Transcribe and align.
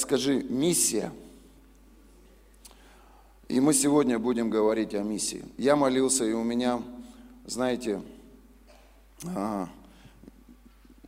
скажи, 0.00 0.42
миссия. 0.42 1.12
И 3.48 3.60
мы 3.60 3.74
сегодня 3.74 4.18
будем 4.18 4.50
говорить 4.50 4.94
о 4.94 5.02
миссии. 5.02 5.44
Я 5.58 5.76
молился, 5.76 6.24
и 6.24 6.32
у 6.32 6.42
меня, 6.42 6.82
знаете, 7.46 8.00
а, 9.34 9.68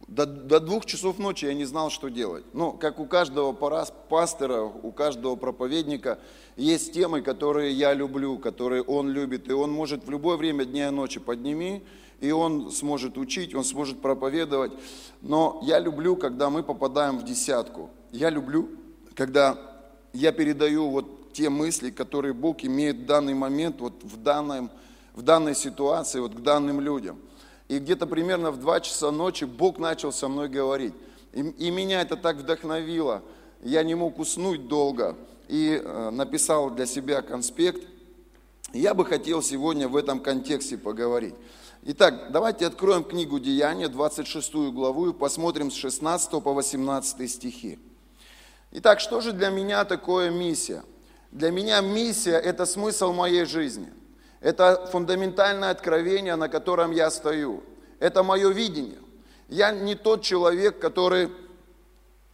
до, 0.08 0.26
до 0.26 0.60
двух 0.60 0.84
часов 0.84 1.18
ночи 1.18 1.46
я 1.46 1.54
не 1.54 1.64
знал, 1.64 1.88
что 1.88 2.08
делать. 2.08 2.44
Но 2.52 2.72
как 2.72 3.00
у 3.00 3.06
каждого 3.06 3.52
пастора, 3.52 4.62
у 4.62 4.92
каждого 4.92 5.36
проповедника 5.36 6.18
есть 6.56 6.92
темы, 6.92 7.22
которые 7.22 7.72
я 7.72 7.94
люблю, 7.94 8.38
которые 8.38 8.82
он 8.82 9.08
любит. 9.08 9.48
И 9.48 9.52
он 9.52 9.72
может 9.72 10.04
в 10.04 10.10
любое 10.10 10.36
время 10.36 10.64
дня 10.64 10.88
и 10.88 10.90
ночи 10.90 11.18
подними, 11.18 11.82
и 12.20 12.30
он 12.30 12.70
сможет 12.70 13.16
учить, 13.16 13.54
он 13.54 13.64
сможет 13.64 14.02
проповедовать. 14.02 14.72
Но 15.22 15.60
я 15.62 15.78
люблю, 15.78 16.16
когда 16.16 16.50
мы 16.50 16.62
попадаем 16.62 17.18
в 17.18 17.24
десятку. 17.24 17.88
Я 18.10 18.28
люблю, 18.28 18.68
когда 19.14 19.58
я 20.12 20.32
передаю 20.32 20.88
вот 20.90 21.32
те 21.32 21.48
мысли, 21.48 21.90
которые 21.90 22.34
Бог 22.34 22.64
имеет 22.64 22.96
в 22.96 23.06
данный 23.06 23.34
момент, 23.34 23.80
вот 23.80 24.02
в, 24.02 24.22
данном, 24.22 24.70
в 25.14 25.22
данной 25.22 25.54
ситуации, 25.54 26.20
вот 26.20 26.34
к 26.34 26.40
данным 26.40 26.80
людям. 26.80 27.18
И 27.68 27.78
где-то 27.78 28.06
примерно 28.06 28.50
в 28.50 28.60
2 28.60 28.80
часа 28.80 29.10
ночи 29.10 29.44
Бог 29.44 29.78
начал 29.78 30.12
со 30.12 30.28
мной 30.28 30.48
говорить. 30.48 30.94
И, 31.32 31.40
и 31.40 31.70
меня 31.70 32.02
это 32.02 32.16
так 32.16 32.36
вдохновило. 32.36 33.22
Я 33.62 33.82
не 33.82 33.94
мог 33.94 34.18
уснуть 34.18 34.68
долго. 34.68 35.16
И 35.48 35.80
э, 35.82 36.10
написал 36.10 36.70
для 36.70 36.86
себя 36.86 37.22
конспект. 37.22 37.82
Я 38.72 38.94
бы 38.94 39.04
хотел 39.04 39.42
сегодня 39.42 39.88
в 39.88 39.96
этом 39.96 40.20
контексте 40.20 40.78
поговорить. 40.78 41.34
Итак, 41.84 42.30
давайте 42.30 42.66
откроем 42.66 43.04
книгу 43.04 43.40
Деяния, 43.40 43.88
26 43.88 44.54
главу, 44.72 45.10
и 45.10 45.12
посмотрим 45.12 45.70
с 45.70 45.74
16 45.74 46.30
по 46.42 46.52
18 46.52 47.30
стихи. 47.30 47.78
Итак, 48.72 49.00
что 49.00 49.20
же 49.20 49.32
для 49.32 49.50
меня 49.50 49.84
такое 49.84 50.30
миссия? 50.30 50.82
Для 51.30 51.50
меня 51.50 51.80
миссия– 51.80 52.36
это 52.44 52.66
смысл 52.66 53.12
моей 53.12 53.44
жизни. 53.44 53.92
Это 54.40 54.88
фундаментальное 54.90 55.70
откровение, 55.70 56.36
на 56.36 56.48
котором 56.48 56.90
я 56.90 57.10
стою. 57.10 57.62
Это 58.00 58.22
мое 58.22 58.50
видение. 58.50 58.98
Я 59.48 59.70
не 59.70 59.94
тот 59.94 60.22
человек, 60.22 60.78
который 60.78 61.30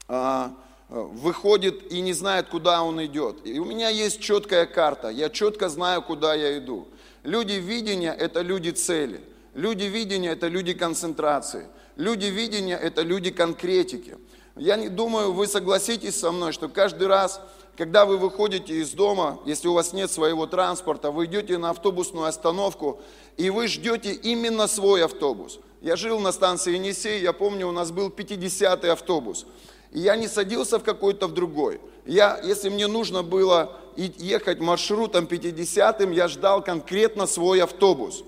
а, 0.06 0.54
выходит 0.88 1.92
и 1.92 2.00
не 2.00 2.12
знает, 2.12 2.48
куда 2.48 2.82
он 2.82 3.04
идет. 3.04 3.44
И 3.44 3.58
у 3.58 3.64
меня 3.64 3.88
есть 3.88 4.20
четкая 4.20 4.66
карта. 4.66 5.08
Я 5.08 5.28
четко 5.28 5.68
знаю, 5.68 6.02
куда 6.02 6.34
я 6.34 6.56
иду. 6.58 6.88
Люди 7.24 7.54
видения– 7.54 8.12
это 8.18 8.40
люди 8.40 8.70
цели– 8.70 9.20
Люди 9.58 9.84
видения– 9.84 10.30
это 10.32 10.46
люди 10.46 10.72
концентрации. 10.72 11.66
Люди 11.96 12.26
видения– 12.26 12.76
это 12.82 13.02
люди 13.02 13.32
конкретики. 13.32 14.16
Я 14.58 14.76
не 14.76 14.88
думаю, 14.88 15.32
вы 15.32 15.46
согласитесь 15.46 16.18
со 16.18 16.32
мной, 16.32 16.52
что 16.52 16.68
каждый 16.68 17.06
раз, 17.06 17.40
когда 17.76 18.04
вы 18.04 18.18
выходите 18.18 18.74
из 18.74 18.90
дома, 18.90 19.38
если 19.46 19.68
у 19.68 19.72
вас 19.72 19.92
нет 19.92 20.10
своего 20.10 20.46
транспорта, 20.46 21.12
вы 21.12 21.26
идете 21.26 21.58
на 21.58 21.70
автобусную 21.70 22.26
остановку, 22.26 23.00
и 23.36 23.50
вы 23.50 23.68
ждете 23.68 24.12
именно 24.12 24.66
свой 24.66 25.04
автобус. 25.04 25.60
Я 25.80 25.94
жил 25.94 26.18
на 26.18 26.32
станции 26.32 26.74
Енисей, 26.74 27.22
я 27.22 27.32
помню, 27.32 27.68
у 27.68 27.72
нас 27.72 27.92
был 27.92 28.08
50-й 28.08 28.90
автобус. 28.90 29.46
И 29.92 30.00
я 30.00 30.16
не 30.16 30.26
садился 30.26 30.80
в 30.80 30.82
какой-то 30.82 31.28
в 31.28 31.34
другой. 31.34 31.80
Я, 32.04 32.40
если 32.42 32.68
мне 32.68 32.88
нужно 32.88 33.22
было 33.22 33.76
ехать 33.96 34.58
маршрутом 34.58 35.26
50-м, 35.26 36.10
я 36.10 36.26
ждал 36.26 36.62
конкретно 36.64 37.26
свой 37.26 37.62
автобус. 37.62 38.24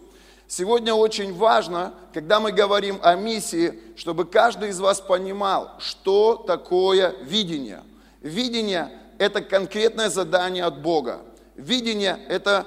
Сегодня 0.50 0.94
очень 0.94 1.32
важно, 1.32 1.94
когда 2.12 2.40
мы 2.40 2.50
говорим 2.50 2.98
о 3.04 3.14
миссии, 3.14 3.78
чтобы 3.94 4.24
каждый 4.24 4.70
из 4.70 4.80
вас 4.80 5.00
понимал, 5.00 5.76
что 5.78 6.34
такое 6.44 7.14
видение. 7.22 7.84
Видение– 8.20 8.90
это 9.18 9.42
конкретное 9.42 10.08
задание 10.08 10.64
от 10.64 10.82
Бога. 10.82 11.20
Видение– 11.54 12.18
это 12.28 12.66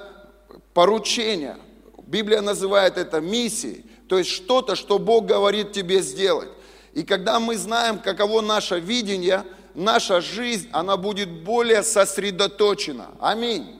поручение. 0.72 1.58
Библия 2.06 2.40
называет 2.40 2.96
это 2.96 3.20
миссией, 3.20 3.84
то 4.08 4.16
есть 4.16 4.30
что-то, 4.30 4.76
что 4.76 4.98
Бог 4.98 5.26
говорит 5.26 5.72
тебе 5.72 6.00
сделать. 6.00 6.48
И 6.94 7.02
когда 7.02 7.38
мы 7.38 7.54
знаем, 7.58 7.98
каково 7.98 8.40
наше 8.40 8.80
видение, 8.80 9.44
наша 9.74 10.22
жизнь, 10.22 10.70
она 10.72 10.96
будет 10.96 11.28
более 11.44 11.82
сосредоточена. 11.82 13.08
Аминь. 13.20 13.78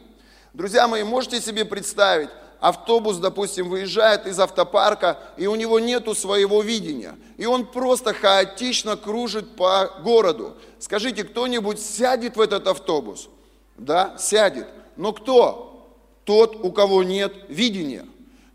Друзья 0.52 0.88
мои, 0.88 1.04
можете 1.04 1.40
себе 1.40 1.64
представить, 1.64 2.28
автобус, 2.64 3.18
допустим, 3.18 3.68
выезжает 3.68 4.26
из 4.26 4.40
автопарка, 4.40 5.18
и 5.36 5.46
у 5.46 5.54
него 5.54 5.78
нету 5.78 6.14
своего 6.14 6.62
видения. 6.62 7.14
И 7.36 7.44
он 7.44 7.66
просто 7.66 8.14
хаотично 8.14 8.96
кружит 8.96 9.54
по 9.54 9.90
городу. 10.02 10.56
Скажите, 10.78 11.24
кто-нибудь 11.24 11.78
сядет 11.78 12.36
в 12.36 12.40
этот 12.40 12.66
автобус? 12.66 13.28
Да, 13.76 14.16
сядет. 14.18 14.66
Но 14.96 15.12
кто? 15.12 15.94
Тот, 16.24 16.56
у 16.64 16.72
кого 16.72 17.02
нет 17.02 17.34
видения. 17.48 18.06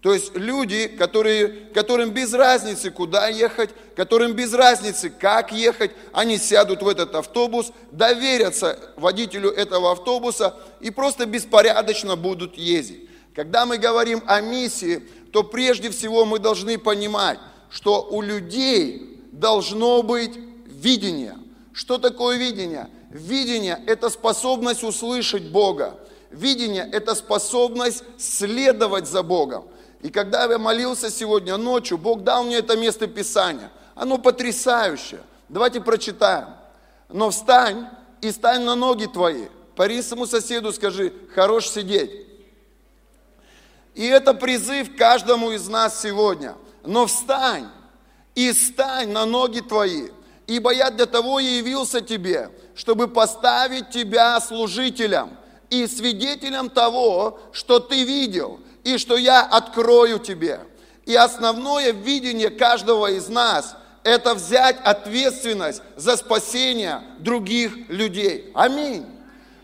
То 0.02 0.12
есть 0.12 0.36
люди, 0.36 0.88
которые, 0.88 1.50
которым 1.76 2.10
без 2.10 2.34
разницы, 2.34 2.90
куда 2.90 3.28
ехать, 3.28 3.70
которым 3.96 4.34
без 4.34 4.54
разницы, 4.54 5.12
как 5.12 5.52
ехать, 5.52 5.92
они 6.14 6.40
сядут 6.40 6.82
в 6.82 6.88
этот 6.88 7.14
автобус, 7.14 7.72
доверятся 7.92 8.80
водителю 8.96 9.52
этого 9.52 9.92
автобуса 9.92 10.56
и 10.80 10.90
просто 10.90 11.28
беспорядочно 11.28 12.16
будут 12.16 12.58
ездить. 12.58 13.09
Когда 13.36 13.66
мы 13.66 13.78
говорим 13.78 14.24
о 14.26 14.42
миссии, 14.42 15.04
то 15.32 15.44
прежде 15.44 15.90
всего 15.90 16.26
мы 16.26 16.40
должны 16.40 16.78
понимать, 16.78 17.40
что 17.70 18.02
у 18.10 18.22
людей 18.22 19.22
должно 19.32 20.02
быть 20.02 20.38
видение. 20.66 21.36
Что 21.74 21.98
такое 21.98 22.38
видение? 22.38 22.90
Видение– 23.10 23.82
это 23.88 24.10
способность 24.10 24.84
услышать 24.84 25.50
Бога. 25.50 26.00
Видение– 26.32 26.88
это 26.92 27.16
способность 27.16 28.04
следовать 28.18 29.08
за 29.08 29.24
Богом. 29.24 29.66
И 30.02 30.10
когда 30.10 30.46
я 30.46 30.58
молился 30.58 31.10
сегодня 31.10 31.58
ночью, 31.58 31.98
Бог 31.98 32.24
дал 32.24 32.44
мне 32.44 32.58
это 32.58 32.78
место 32.78 33.08
Писания. 33.08 33.72
Оно 33.96 34.18
потрясающее. 34.18 35.22
Давайте 35.50 35.82
прочитаем. 35.82 36.50
Но 37.10 37.32
встань 37.32 37.88
и 38.22 38.32
стань 38.32 38.64
на 38.64 38.76
ноги 38.76 39.08
твои. 39.08 39.48
Пари 39.76 40.02
своему 40.02 40.26
соседу 40.26 40.72
скажи, 40.72 41.14
хорош 41.34 41.70
сидеть. 41.70 42.29
И 44.00 44.06
это 44.06 44.34
призыв 44.34 44.96
каждому 44.96 45.52
из 45.52 45.68
нас 45.68 46.02
сегодня. 46.02 46.56
Но 46.86 47.06
встань 47.06 47.68
и 48.34 48.54
стань 48.54 49.10
на 49.10 49.26
ноги 49.26 49.60
твои, 49.60 50.08
ибо 50.48 50.72
я 50.72 50.90
для 50.90 51.06
того 51.06 51.42
и 51.42 51.58
явился 51.58 52.00
тебе, 52.00 52.50
чтобы 52.76 53.10
поставить 53.10 53.90
тебя 53.90 54.40
служителем 54.40 55.32
и 55.70 55.86
свидетелем 55.86 56.70
того, 56.70 57.42
что 57.52 57.80
ты 57.82 58.06
видел, 58.06 58.62
и 58.86 58.98
что 58.98 59.18
я 59.18 59.42
открою 59.42 60.20
тебе. 60.20 60.62
И 61.06 61.14
основное 61.14 61.92
видение 61.92 62.52
каждого 62.52 63.12
из 63.12 63.28
нас– 63.28 63.76
это 64.06 64.34
взять 64.34 64.78
ответственность 64.82 65.82
за 65.98 66.16
спасение 66.16 67.02
других 67.20 67.90
людей. 67.90 68.50
Аминь. 68.56 69.06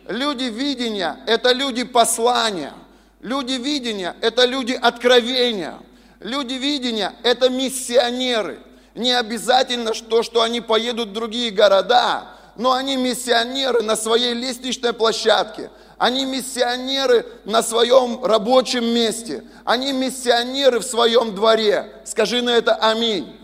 Люди 0.09 0.43
видения– 0.43 1.23
это 1.25 1.53
люди 1.53 1.85
послания– 1.85 2.73
Люди 3.25 3.53
видения– 3.53 4.15
это 4.21 4.45
люди 4.45 4.73
откровения. 4.73 5.79
Люди 6.19 6.53
видения– 6.53 7.11
это 7.23 7.49
миссионеры. 7.49 8.59
Не 8.93 9.13
обязательно 9.13 9.93
то, 9.93 10.21
что 10.21 10.43
они 10.43 10.61
поедут 10.61 11.09
в 11.09 11.13
другие 11.13 11.49
города, 11.49 12.27
но 12.55 12.73
они 12.73 12.97
миссионеры 12.97 13.81
на 13.81 13.95
своей 13.95 14.35
лестничной 14.35 14.93
площадке. 14.93 15.71
Они 15.97 16.23
миссионеры 16.23 17.25
на 17.45 17.63
своем 17.63 18.23
рабочем 18.23 18.85
месте. 18.85 19.43
Они 19.63 19.91
миссионеры 19.91 20.79
в 20.79 20.83
своем 20.83 21.33
дворе. 21.33 21.95
Скажи 22.05 22.43
на 22.43 22.51
это 22.51 22.75
аминь. 22.75 23.35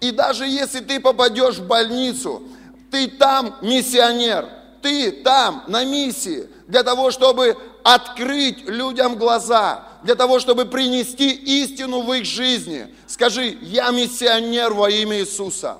И 0.00 0.12
даже 0.12 0.46
если 0.46 0.80
ты 0.80 0.98
попадешь 0.98 1.56
в 1.56 1.66
больницу, 1.66 2.42
ты 2.90 3.08
там 3.08 3.56
миссионер, 3.60 4.48
ты 4.80 5.12
там 5.12 5.64
на 5.68 5.84
миссии 5.84 6.48
для 6.66 6.82
того, 6.82 7.10
чтобы 7.10 7.58
открыть 7.84 8.66
людям 8.66 9.16
глаза, 9.16 9.84
для 10.02 10.16
того, 10.16 10.40
чтобы 10.40 10.64
принести 10.64 11.30
истину 11.30 12.02
в 12.02 12.12
их 12.12 12.24
жизни. 12.24 12.94
Скажи, 13.06 13.58
я 13.62 13.90
миссионер 13.90 14.72
во 14.72 14.90
имя 14.90 15.20
Иисуса. 15.20 15.78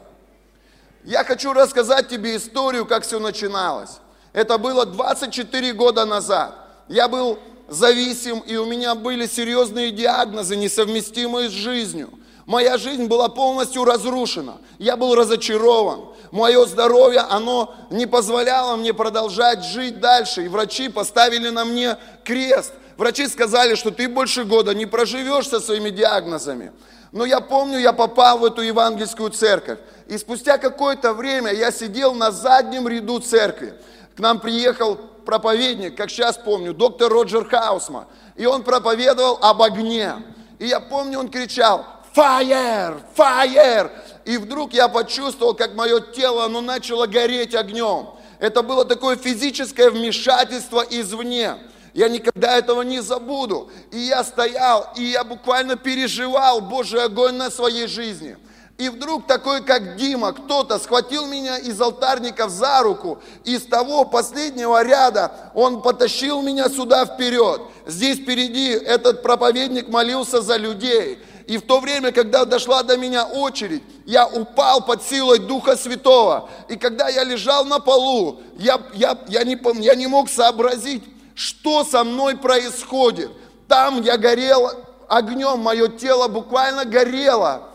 Я 1.03 1.25
хочу 1.25 1.53
рассказать 1.53 2.09
тебе 2.09 2.37
историю, 2.37 2.87
как 2.87 3.03
все 3.03 3.19
начиналось. 3.19 3.99
Это 4.33 4.57
было 4.59 4.87
24 4.87 5.73
года 5.73 6.07
назад. 6.07 6.57
Я 6.89 7.09
был 7.09 7.39
зависим, 7.69 8.41
и 8.41 8.57
у 8.57 8.67
меня 8.67 8.95
были 8.95 9.27
серьезные 9.27 9.91
диагнозы, 9.91 10.57
несовместимые 10.57 11.49
с 11.49 11.53
жизнью. 11.53 12.11
Моя 12.47 12.77
жизнь 12.77 13.07
была 13.07 13.29
полностью 13.29 13.85
разрушена. 13.85 14.59
Я 14.79 14.97
был 14.97 15.15
разочарован. 15.15 16.07
Мое 16.31 16.67
здоровье, 16.67 17.21
оно 17.21 17.75
не 17.91 18.07
позволяло 18.07 18.77
мне 18.77 18.93
продолжать 18.93 19.65
жить 19.65 20.01
дальше. 20.01 20.45
И 20.45 20.49
врачи 20.49 20.89
поставили 20.89 21.49
на 21.49 21.65
мне 21.65 21.97
крест. 22.23 22.73
Врачи 22.99 23.27
сказали, 23.29 23.75
что 23.75 23.91
ты 23.91 24.09
больше 24.09 24.45
года 24.45 24.75
не 24.75 24.85
проживешь 24.85 25.49
со 25.49 25.59
своими 25.59 25.91
диагнозами. 25.91 26.73
Но 27.13 27.25
я 27.25 27.41
помню, 27.41 27.79
я 27.79 27.93
попал 27.93 28.39
в 28.39 28.45
эту 28.45 28.61
евангельскую 28.61 29.31
церковь. 29.31 29.79
И 30.07 30.19
спустя 30.19 30.59
какое-то 30.59 31.15
время 31.15 31.53
я 31.53 31.73
сидел 31.73 32.13
на 32.13 32.31
заднем 32.31 32.87
ряду 32.89 33.21
церкви. 33.21 33.75
К 34.17 34.21
нам 34.21 34.39
приехал 34.39 34.97
проповедник, 35.25 35.97
как 35.97 36.11
сейчас 36.11 36.37
помню, 36.37 36.75
доктор 36.75 37.11
Роджер 37.11 37.49
Хаусма. 37.49 38.07
И 38.37 38.45
он 38.45 38.63
проповедовал 38.63 39.39
об 39.41 39.63
огне. 39.63 40.15
И 40.59 40.67
я 40.67 40.81
помню, 40.81 41.21
он 41.21 41.29
кричал, 41.29 41.87
fire, 42.15 43.03
fire. 43.17 43.91
И 44.25 44.39
вдруг 44.39 44.73
я 44.73 44.89
почувствовал, 44.89 45.55
как 45.55 45.75
мое 45.75 46.01
тело, 46.01 46.45
оно 46.45 46.61
начало 46.61 47.07
гореть 47.07 47.55
огнем. 47.55 48.11
Это 48.39 48.63
было 48.63 48.85
такое 48.85 49.17
физическое 49.17 49.91
вмешательство 49.91 50.81
извне. 50.89 51.57
Я 51.93 52.09
никогда 52.09 52.57
этого 52.57 52.83
не 52.83 53.01
забуду. 53.01 53.71
И 53.93 53.99
я 53.99 54.25
стоял, 54.25 54.93
и 54.97 55.05
я 55.05 55.25
буквально 55.25 55.77
переживал 55.77 56.61
Божий 56.61 57.03
огонь 57.03 57.35
на 57.35 57.51
своей 57.51 57.87
жизни. 57.87 58.37
И 58.77 58.89
вдруг 58.89 59.29
такой, 59.29 59.63
как 59.63 59.95
Дима, 59.97 60.33
кто-то 60.33 60.81
схватил 60.81 61.27
меня 61.27 61.59
из 61.59 61.81
алтарников 61.81 62.51
за 62.51 62.83
руку, 62.83 63.23
из 63.45 63.63
того 63.63 64.05
последнего 64.05 64.83
ряда 64.83 65.31
он 65.55 65.81
потащил 65.81 66.43
меня 66.43 66.69
сюда 66.69 67.07
вперед. 67.07 67.63
Здесь 67.87 68.19
впереди 68.19 68.71
этот 68.71 69.23
проповедник 69.23 69.89
молился 69.89 70.43
за 70.43 70.57
людей. 70.57 71.21
И 71.47 71.59
в 71.59 71.63
то 71.63 71.81
время, 71.81 72.11
когда 72.11 72.45
дошла 72.45 72.83
до 72.83 72.97
меня 72.97 73.27
очередь, 73.27 73.83
я 74.07 74.27
упал 74.27 74.85
под 74.85 75.03
силой 75.03 75.39
Духа 75.39 75.77
Святого. 75.77 76.49
И 76.69 76.77
когда 76.77 77.09
я 77.09 77.23
лежал 77.23 77.67
на 77.67 77.81
полу, 77.81 78.41
я, 78.57 78.81
я, 78.95 79.19
я, 79.29 79.45
не, 79.45 79.59
я 79.83 79.95
не 79.95 80.07
мог 80.07 80.31
сообразить, 80.31 81.05
что 81.35 81.85
со 81.85 82.03
мной 82.03 82.37
происходит. 82.37 83.31
Там 83.69 84.01
я 84.03 84.17
горел 84.17 84.71
огнем, 85.07 85.61
мое 85.61 85.89
тело 85.89 86.29
буквально 86.29 86.87
горело. 86.87 87.69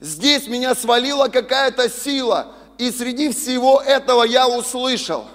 Здесь 0.00 0.48
меня 0.48 0.74
свалила 0.74 1.28
какая-то 1.28 1.88
сила. 1.88 2.52
И 2.76 2.90
среди 2.90 3.32
всего 3.32 3.80
этого 3.80 4.24
я 4.24 4.48
услышал. 4.48 5.26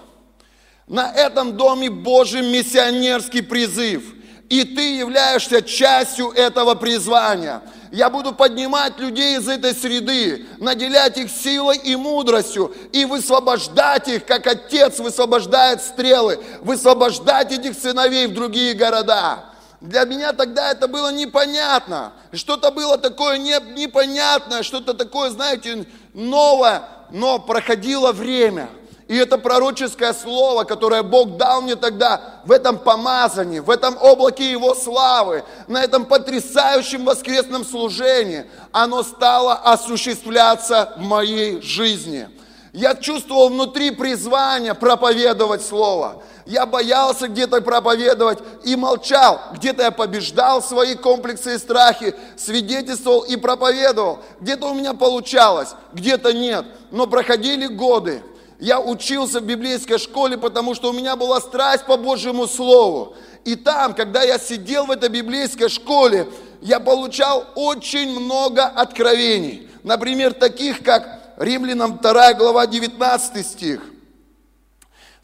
На 0.87 1.11
этом 1.13 1.55
доме 1.55 1.89
Божьим 1.89 2.51
миссионерский 2.51 3.43
призыв– 3.43 4.03
и 4.49 4.63
ты 4.63 4.97
являешься 4.97 5.61
частью 5.61 6.29
этого 6.29 6.75
призвания. 6.75 7.61
Я 7.91 8.09
буду 8.09 8.33
поднимать 8.33 8.99
людей 8.99 9.37
из 9.37 9.47
этой 9.47 9.73
среды, 9.73 10.45
наделять 10.57 11.17
их 11.17 11.29
силой 11.31 11.77
и 11.77 11.95
мудростью, 11.95 12.73
и 12.91 13.05
высвобождать 13.05 14.07
их, 14.07 14.25
как 14.25 14.47
отец 14.47 14.99
высвобождает 14.99 15.81
стрелы, 15.81 16.39
высвобождать 16.61 17.51
этих 17.51 17.77
сыновей 17.77 18.27
в 18.27 18.33
другие 18.33 18.73
города. 18.73 19.45
Для 19.79 20.05
меня 20.05 20.33
тогда 20.33 20.71
это 20.71 20.87
было 20.87 21.11
непонятно. 21.11 22.13
Что-то 22.31 22.71
было 22.71 22.97
такое 22.97 23.37
непонятное, 23.37 24.63
что-то 24.63 24.93
такое, 24.93 25.29
знаете, 25.29 25.85
новое, 26.13 26.83
но 27.11 27.39
проходило 27.39 28.11
время– 28.11 28.69
и 29.13 29.15
это 29.15 29.37
пророческое 29.37 30.11
слово, 30.11 30.63
которое 30.63 31.03
Бог 31.03 31.37
дал 31.37 31.61
мне 31.61 31.75
тогда 31.75 32.41
в 32.45 32.51
этом 32.51 32.79
помазании, 32.79 33.59
в 33.59 33.69
этом 33.69 33.95
облаке 34.01 34.49
Его 34.49 34.73
славы, 34.73 35.43
на 35.67 35.83
этом 35.83 36.05
потрясающем 36.05 37.05
воскресном 37.05 37.63
служении, 37.63 38.45
оно 38.71 39.03
стало 39.03 39.53
осуществляться 39.53 40.93
в 40.97 41.01
моей 41.01 41.61
жизни. 41.61 42.27
Я 42.71 42.95
чувствовал 42.95 43.49
внутри 43.49 43.91
призвание 43.91 44.73
проповедовать 44.73 45.63
Слово. 45.63 46.23
Я 46.47 46.65
боялся 46.65 47.27
где-то 47.27 47.61
проповедовать 47.61 48.39
и 48.63 48.75
молчал. 48.75 49.39
Где-то 49.53 49.83
я 49.83 49.91
побеждал 49.91 50.63
свои 50.63 50.95
комплексы 50.95 51.53
и 51.53 51.59
страхи, 51.59 52.15
свидетельствовал 52.35 53.21
и 53.21 53.35
проповедовал. 53.35 54.21
Где-то 54.39 54.71
у 54.71 54.73
меня 54.73 54.95
получалось, 54.95 55.75
где-то 55.93 56.33
нет. 56.33 56.65
Но 56.89 57.05
проходили 57.05 57.67
годы, 57.67 58.23
я 58.63 58.79
учился 58.79 59.41
в 59.41 59.43
библейской 59.43 59.97
школе, 59.97 60.37
потому 60.37 60.73
что 60.73 60.89
у 60.89 60.93
меня 60.93 61.17
была 61.17 61.41
страсть 61.41 61.83
по 61.83 61.97
Божьему 61.97 62.47
Слову. 62.47 63.13
И 63.43 63.57
там, 63.57 63.93
когда 63.93 64.23
я 64.23 64.39
сидел 64.39 64.85
в 64.85 64.91
этой 64.91 65.09
библейской 65.09 65.67
школе, 65.67 66.29
я 66.61 66.79
получал 66.79 67.45
очень 67.55 68.17
много 68.17 68.63
откровений. 68.63 69.67
Например, 69.83 70.31
таких, 70.31 70.81
как 70.81 71.33
Римлянам 71.35 71.97
2 71.97 72.35
глава 72.35 72.65
19 72.65 73.45
стих. 73.45 73.81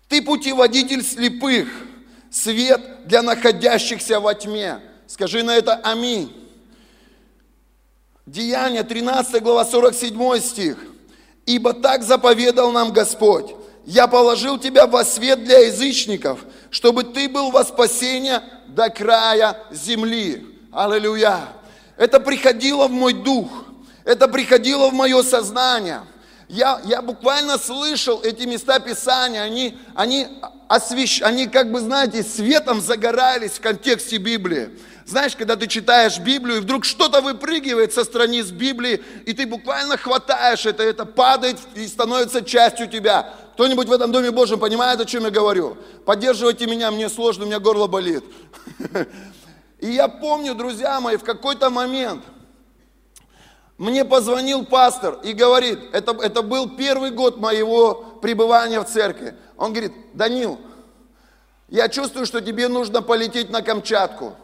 Ты 0.09 0.21
путеводитель 0.21 1.01
слепых, 1.01 1.69
свет 2.29 3.07
для 3.07 3.21
находящихся 3.21 4.19
во 4.19 4.33
тьме. 4.33 4.81
Скажи 5.07 5.43
на 5.43 5.55
это 5.55 5.75
аминь. 5.75 6.35
Деяние 8.25 8.83
13 8.83 9.41
глава 9.41 9.63
47 9.63 10.39
стих. 10.39 10.88
Ибо 11.49 11.73
так 11.73 12.03
заповедал 12.03 12.71
нам 12.71 12.93
Господь. 12.93 13.55
Я 13.83 14.05
положил 14.05 14.59
тебя 14.59 14.85
во 14.85 15.03
свет 15.03 15.43
для 15.43 15.57
язычников, 15.65 16.41
чтобы 16.69 17.03
ты 17.03 17.27
был 17.27 17.49
во 17.49 17.63
спасение 17.63 18.43
до 18.67 18.91
края 18.91 19.57
земли. 19.71 20.45
Аллилуйя. 20.71 21.39
Это 21.97 22.19
приходило 22.19 22.87
в 22.87 22.91
мой 22.91 23.13
дух. 23.13 23.49
Это 24.05 24.27
приходило 24.27 24.91
в 24.91 24.93
мое 24.93 25.23
сознание. 25.23 26.01
Я, 26.49 26.81
я 26.85 27.01
буквально 27.01 27.57
слышал 27.57 28.21
эти 28.21 28.45
места 28.45 28.77
Писания, 28.79 29.41
они, 29.41 29.75
они, 29.95 30.27
освещ, 30.67 31.23
они 31.23 31.47
как 31.47 31.71
бы, 31.71 31.79
знаете, 31.79 32.21
светом 32.21 32.79
загорались 32.79 33.53
в 33.53 33.61
контексте 33.61 34.17
Библии. 34.17 34.69
Знаешь, 35.09 35.35
когда 35.35 35.55
ты 35.55 35.65
читаешь 35.65 36.19
Библию, 36.19 36.57
и 36.57 36.61
вдруг 36.61 36.85
что-то 36.85 37.21
выпрыгивает 37.21 37.91
со 37.91 38.03
страниц 38.03 38.51
Библии, 38.51 39.01
и 39.25 39.33
ты 39.33 39.47
буквально 39.47 39.97
хватаешь 39.97 40.67
это, 40.67 40.83
это 40.83 41.03
падает 41.03 41.57
и 41.73 41.87
становится 41.87 42.43
частью 42.43 42.87
тебя. 42.87 43.33
Кто-нибудь 43.53 43.87
в 43.87 43.91
этом 43.91 44.11
Доме 44.11 44.29
Божьем 44.29 44.59
понимает, 44.59 45.01
о 45.01 45.05
чем 45.05 45.23
я 45.23 45.31
говорю? 45.31 45.77
Поддерживайте 46.05 46.67
меня, 46.67 46.91
мне 46.91 47.09
сложно, 47.09 47.45
у 47.45 47.47
меня 47.47 47.59
горло 47.59 47.87
болит. 47.87 48.23
И 49.79 49.87
я 49.87 50.09
помню, 50.09 50.53
друзья 50.53 51.01
мои, 51.01 51.17
в 51.17 51.23
какой-то 51.23 51.71
момент 51.71 52.23
мне 53.79 54.05
позвонил 54.05 54.63
пастор 54.63 55.17
и 55.23 55.33
говорит, 55.33 55.79
это, 55.91 56.11
это 56.21 56.43
был 56.43 56.69
первый 56.75 57.09
год 57.09 57.39
моего 57.39 57.95
пребывания 58.21 58.79
в 58.79 58.85
церкви. 58.85 59.33
Он 59.57 59.71
говорит, 59.71 59.93
Данил, 60.13 60.59
я 61.67 61.89
чувствую, 61.89 62.27
что 62.27 62.41
тебе 62.41 62.67
нужно 62.67 63.01
полететь 63.01 63.49
на 63.49 63.63
Камчатку. 63.63 64.35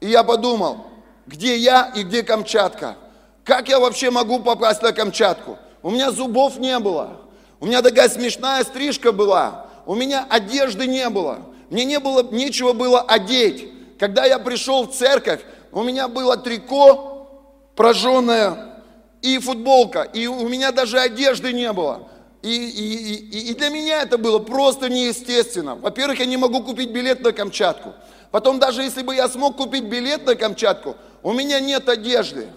И 0.00 0.08
я 0.08 0.22
подумал, 0.22 0.86
где 1.26 1.56
я 1.56 1.92
и 1.94 2.02
где 2.02 2.22
Камчатка? 2.22 2.96
Как 3.44 3.68
я 3.68 3.80
вообще 3.80 4.10
могу 4.10 4.40
попасть 4.40 4.82
на 4.82 4.92
Камчатку? 4.92 5.58
У 5.82 5.90
меня 5.90 6.10
зубов 6.10 6.58
не 6.58 6.78
было. 6.78 7.20
У 7.60 7.66
меня 7.66 7.82
такая 7.82 8.08
смешная 8.08 8.62
стрижка 8.64 9.12
была. 9.12 9.66
У 9.86 9.94
меня 9.94 10.26
одежды 10.28 10.86
не 10.86 11.08
было. 11.08 11.40
Мне 11.70 11.84
не 11.84 11.98
было, 11.98 12.22
нечего 12.30 12.72
было 12.72 13.00
одеть. 13.00 13.72
Когда 13.98 14.24
я 14.24 14.38
пришел 14.38 14.86
в 14.86 14.92
церковь, 14.94 15.40
у 15.72 15.82
меня 15.82 16.08
было 16.08 16.36
трико 16.36 17.28
прожженное 17.74 18.82
и 19.22 19.38
футболка. 19.38 20.02
И 20.02 20.26
у 20.26 20.48
меня 20.48 20.72
даже 20.72 20.98
одежды 20.98 21.52
не 21.52 21.72
было. 21.72 22.07
И, 22.48 22.50
и, 22.50 23.14
и, 23.14 23.50
и 23.50 23.54
для 23.54 23.68
меня 23.68 24.00
это 24.00 24.16
было 24.16 24.38
просто 24.38 24.88
неестественно. 24.88 25.74
Во-первых, 25.74 26.18
я 26.18 26.24
не 26.24 26.38
могу 26.38 26.62
купить 26.62 26.90
билет 26.90 27.20
на 27.20 27.32
Камчатку. 27.32 27.92
Потом 28.30 28.58
даже 28.58 28.82
если 28.82 29.02
бы 29.02 29.14
я 29.14 29.28
смог 29.28 29.58
купить 29.58 29.84
билет 29.84 30.24
на 30.24 30.34
Камчатку, 30.34 30.96
у 31.22 31.34
меня 31.34 31.60
нет 31.60 31.90
одежды. 31.90 32.48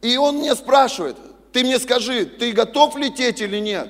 И 0.00 0.16
он 0.16 0.36
мне 0.36 0.54
спрашивает, 0.54 1.16
ты 1.52 1.64
мне 1.64 1.80
скажи, 1.80 2.24
ты 2.24 2.52
готов 2.52 2.96
лететь 2.96 3.40
или 3.40 3.58
нет? 3.58 3.88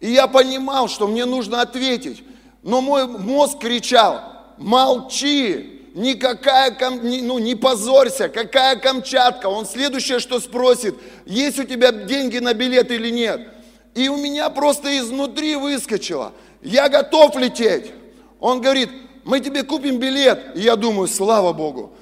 И 0.00 0.10
я 0.10 0.26
понимал, 0.26 0.88
что 0.88 1.06
мне 1.06 1.24
нужно 1.24 1.60
ответить. 1.60 2.24
Но 2.64 2.80
мой 2.80 3.06
мозг 3.06 3.60
кричал, 3.60 4.20
молчи, 4.58 5.86
никакая, 5.94 6.76
ну 6.80 7.38
не 7.38 7.54
позорься, 7.54 8.28
какая 8.28 8.74
Камчатка. 8.74 9.46
Он 9.46 9.66
следующее, 9.66 10.18
что 10.18 10.40
спросит, 10.40 10.96
есть 11.26 11.60
у 11.60 11.64
тебя 11.64 11.92
деньги 11.92 12.38
на 12.38 12.54
билет 12.54 12.90
или 12.90 13.10
нет. 13.10 13.59
И 13.94 14.08
у 14.08 14.16
меня 14.16 14.50
просто 14.50 14.96
изнутри 14.98 15.56
выскочило, 15.56 16.32
я 16.62 16.88
готов 16.88 17.36
лететь. 17.36 17.92
Он 18.38 18.60
говорит, 18.60 18.90
мы 19.24 19.40
тебе 19.40 19.62
купим 19.62 19.98
билет. 19.98 20.56
И 20.56 20.60
я 20.60 20.76
думаю, 20.76 21.08
слава 21.08 21.52
Богу. 21.52 21.92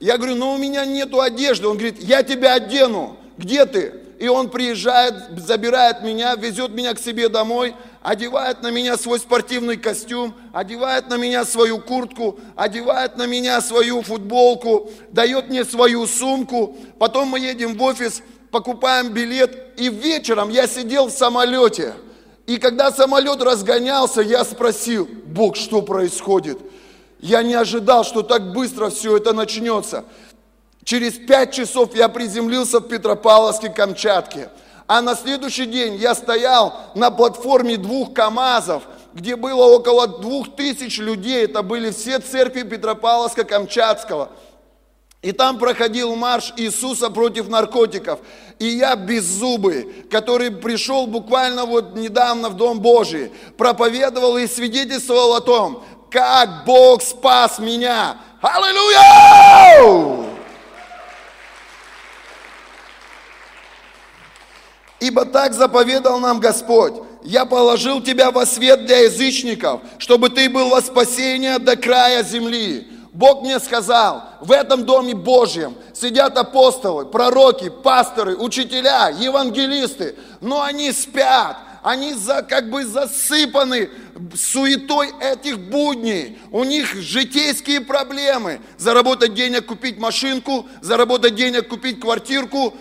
Я 0.00 0.16
говорю, 0.16 0.36
но 0.36 0.54
у 0.54 0.58
меня 0.58 0.84
нету 0.84 1.20
одежды. 1.20 1.66
Он 1.66 1.76
говорит, 1.76 2.02
я 2.02 2.22
тебя 2.22 2.54
одену. 2.54 3.16
Где 3.36 3.66
ты? 3.66 3.94
И 4.18 4.26
он 4.26 4.50
приезжает, 4.50 5.14
забирает 5.36 6.02
меня, 6.02 6.34
везет 6.34 6.72
меня 6.72 6.92
к 6.94 6.98
себе 6.98 7.28
домой, 7.28 7.76
одевает 8.02 8.62
на 8.62 8.70
меня 8.72 8.96
свой 8.96 9.20
спортивный 9.20 9.76
костюм, 9.76 10.34
одевает 10.52 11.08
на 11.08 11.16
меня 11.16 11.44
свою 11.44 11.78
куртку, 11.78 12.40
одевает 12.56 13.16
на 13.16 13.26
меня 13.26 13.60
свою 13.60 14.02
футболку, 14.02 14.90
дает 15.12 15.48
мне 15.48 15.64
свою 15.64 16.04
сумку. 16.08 16.76
Потом 16.98 17.28
мы 17.28 17.38
едем 17.38 17.76
в 17.76 17.82
офис, 17.82 18.22
покупаем 18.50 19.12
билет, 19.12 19.78
и 19.78 19.88
вечером 19.88 20.50
я 20.50 20.66
сидел 20.66 21.06
в 21.06 21.12
самолете– 21.12 21.94
и 22.48 22.56
когда 22.56 22.90
самолет 22.90 23.42
разгонялся, 23.42 24.22
я 24.22 24.42
спросил, 24.42 25.06
Бог, 25.26 25.54
что 25.54 25.82
происходит? 25.82 26.58
Я 27.20 27.42
не 27.42 27.52
ожидал, 27.52 28.04
что 28.04 28.22
так 28.22 28.54
быстро 28.54 28.88
все 28.88 29.18
это 29.18 29.34
начнется. 29.34 30.06
Через 30.82 31.18
пять 31.18 31.52
часов 31.52 31.94
я 31.94 32.08
приземлился 32.08 32.80
в 32.80 32.88
Петропавловске, 32.88 33.68
Камчатке. 33.68 34.48
А 34.86 35.02
на 35.02 35.14
следующий 35.14 35.66
день 35.66 35.96
я 35.96 36.14
стоял 36.14 36.72
на 36.94 37.10
платформе 37.10 37.76
двух 37.76 38.14
КАМАЗов, 38.14 38.82
где 39.12 39.36
было 39.36 39.66
около 39.66 40.08
двух 40.08 40.56
тысяч 40.56 40.98
людей. 40.98 41.44
Это 41.44 41.62
были 41.62 41.90
все 41.90 42.18
церкви 42.18 42.62
Петропавловска-Камчатского. 42.62 44.28
И 45.20 45.32
там 45.32 45.58
проходил 45.58 46.14
марш 46.14 46.52
Иисуса 46.56 47.10
против 47.10 47.48
наркотиков. 47.48 48.20
И 48.60 48.66
я 48.66 48.94
беззубый, 48.94 50.04
который 50.10 50.52
пришел 50.52 51.08
буквально 51.08 51.64
вот 51.64 51.96
недавно 51.96 52.48
в 52.50 52.54
Дом 52.54 52.80
Божий, 52.80 53.32
проповедовал 53.56 54.38
и 54.38 54.46
свидетельствовал 54.46 55.34
о 55.34 55.40
том, 55.40 55.84
как 56.10 56.64
Бог 56.64 57.02
спас 57.02 57.58
меня. 57.58 58.18
Аллилуйя! 58.40 60.28
Ибо 65.00 65.24
так 65.24 65.52
заповедал 65.52 66.18
нам 66.20 66.38
Господь. 66.40 66.94
Я 67.24 67.44
положил 67.44 68.00
тебя 68.00 68.30
во 68.30 68.46
свет 68.46 68.86
для 68.86 68.98
язычников, 69.00 69.80
чтобы 69.98 70.30
ты 70.30 70.48
был 70.48 70.68
во 70.68 70.80
спасение 70.80 71.58
до 71.58 71.76
края 71.76 72.22
земли. 72.22 72.97
Бог 73.18 73.42
мне 73.42 73.58
сказал, 73.58 74.22
в 74.40 74.52
этом 74.52 74.84
доме 74.84 75.12
Божьем 75.12 75.74
сидят 75.92 76.38
апостолы, 76.38 77.04
пророки, 77.04 77.68
пасторы, 77.68 78.36
учителя, 78.36 79.08
евангелисты, 79.08 80.14
но 80.40 80.62
они 80.62 80.92
спят, 80.92 81.56
они 81.82 82.14
за, 82.14 82.42
как 82.42 82.70
бы 82.70 82.84
засыпаны 82.84 83.90
суетой 84.36 85.10
этих 85.20 85.58
будней. 85.58 86.38
У 86.52 86.62
них 86.62 86.94
житейские 86.94 87.80
проблемы. 87.80 88.60
Заработать 88.76 89.34
денег, 89.34 89.66
купить 89.66 89.98
машинку, 89.98 90.66
заработать 90.80 91.34
денег, 91.34 91.66
купить 91.66 91.98
квартирку, 91.98 92.72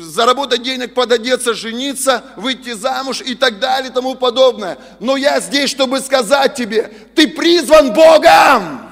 заработать 0.00 0.62
денег, 0.62 0.94
пододеться, 0.94 1.52
жениться, 1.52 2.24
выйти 2.36 2.72
замуж 2.72 3.20
и 3.20 3.34
так 3.34 3.58
далее 3.58 3.90
и 3.90 3.92
тому 3.92 4.14
подобное. 4.14 4.78
Но 5.00 5.18
я 5.18 5.40
здесь, 5.40 5.68
чтобы 5.68 6.00
сказать 6.00 6.54
тебе, 6.54 6.90
ты 7.14 7.28
призван 7.28 7.92
Богом! 7.92 8.83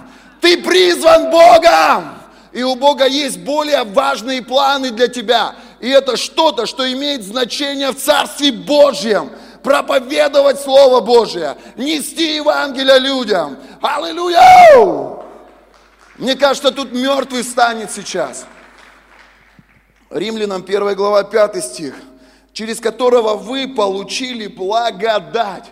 Ты 0.43 0.61
призван 0.61 1.31
Богом! 1.31 2.19
И 2.51 2.63
у 2.65 2.75
Бога 2.75 3.07
есть 3.07 3.39
более 3.39 3.85
важные 3.85 4.43
планы 4.43 4.91
для 4.91 5.07
тебя. 5.09 5.55
И 5.81 5.89
это 5.89 6.17
что-то, 6.17 6.67
что 6.67 6.93
имеет 6.93 7.23
значение 7.23 7.93
в 7.93 7.97
Царстве 7.97 8.53
Божьем 8.53 9.31
проповедовать 9.63 10.61
Слово 10.61 11.01
Божие, 11.01 11.57
нести 11.77 12.35
Евангелие 12.35 12.99
людям. 12.99 13.57
Аллилуйя! 13.81 15.23
Мне 16.19 16.35
кажется, 16.35 16.73
тут 16.73 16.93
мертвый 16.93 17.45
станет 17.45 17.93
сейчас. 17.93 18.45
Римлянам 20.11 20.63
1 20.63 20.95
глава 20.97 21.23
5 21.23 21.65
стих, 21.65 21.95
через 22.53 22.81
которого 22.81 23.37
вы 23.37 23.69
получили 23.69 24.49
благодать. 24.49 25.71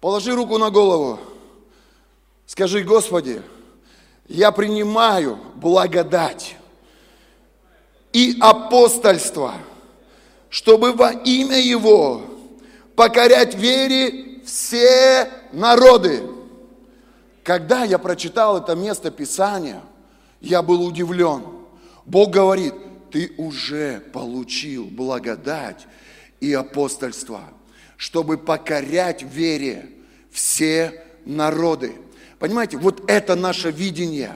Положи 0.00 0.34
руку 0.34 0.58
на 0.58 0.70
голову. 0.70 1.20
Скажи, 2.46 2.82
Господи, 2.82 3.40
я 4.30 4.52
принимаю 4.52 5.40
благодать 5.56 6.56
и 8.12 8.36
апостольство, 8.40 9.54
чтобы 10.48 10.92
во 10.92 11.10
имя 11.10 11.58
Его 11.58 12.22
покорять 12.94 13.56
вере 13.56 14.40
все 14.44 15.28
народы. 15.52 16.22
Когда 17.42 17.82
я 17.82 17.98
прочитал 17.98 18.58
это 18.58 18.76
место 18.76 19.10
Писания, 19.10 19.82
я 20.40 20.62
был 20.62 20.86
удивлен. 20.86 21.42
Бог 22.06 22.30
говорит, 22.30 22.74
ты 23.10 23.32
уже 23.36 23.98
получил 24.12 24.84
благодать 24.84 25.88
и 26.38 26.52
апостольство, 26.52 27.42
чтобы 27.96 28.38
покорять 28.38 29.22
вере 29.24 29.90
все 30.30 31.04
народы. 31.24 31.96
Понимаете, 32.40 32.78
вот 32.78 33.08
это 33.08 33.36
наше 33.36 33.70
видение, 33.70 34.32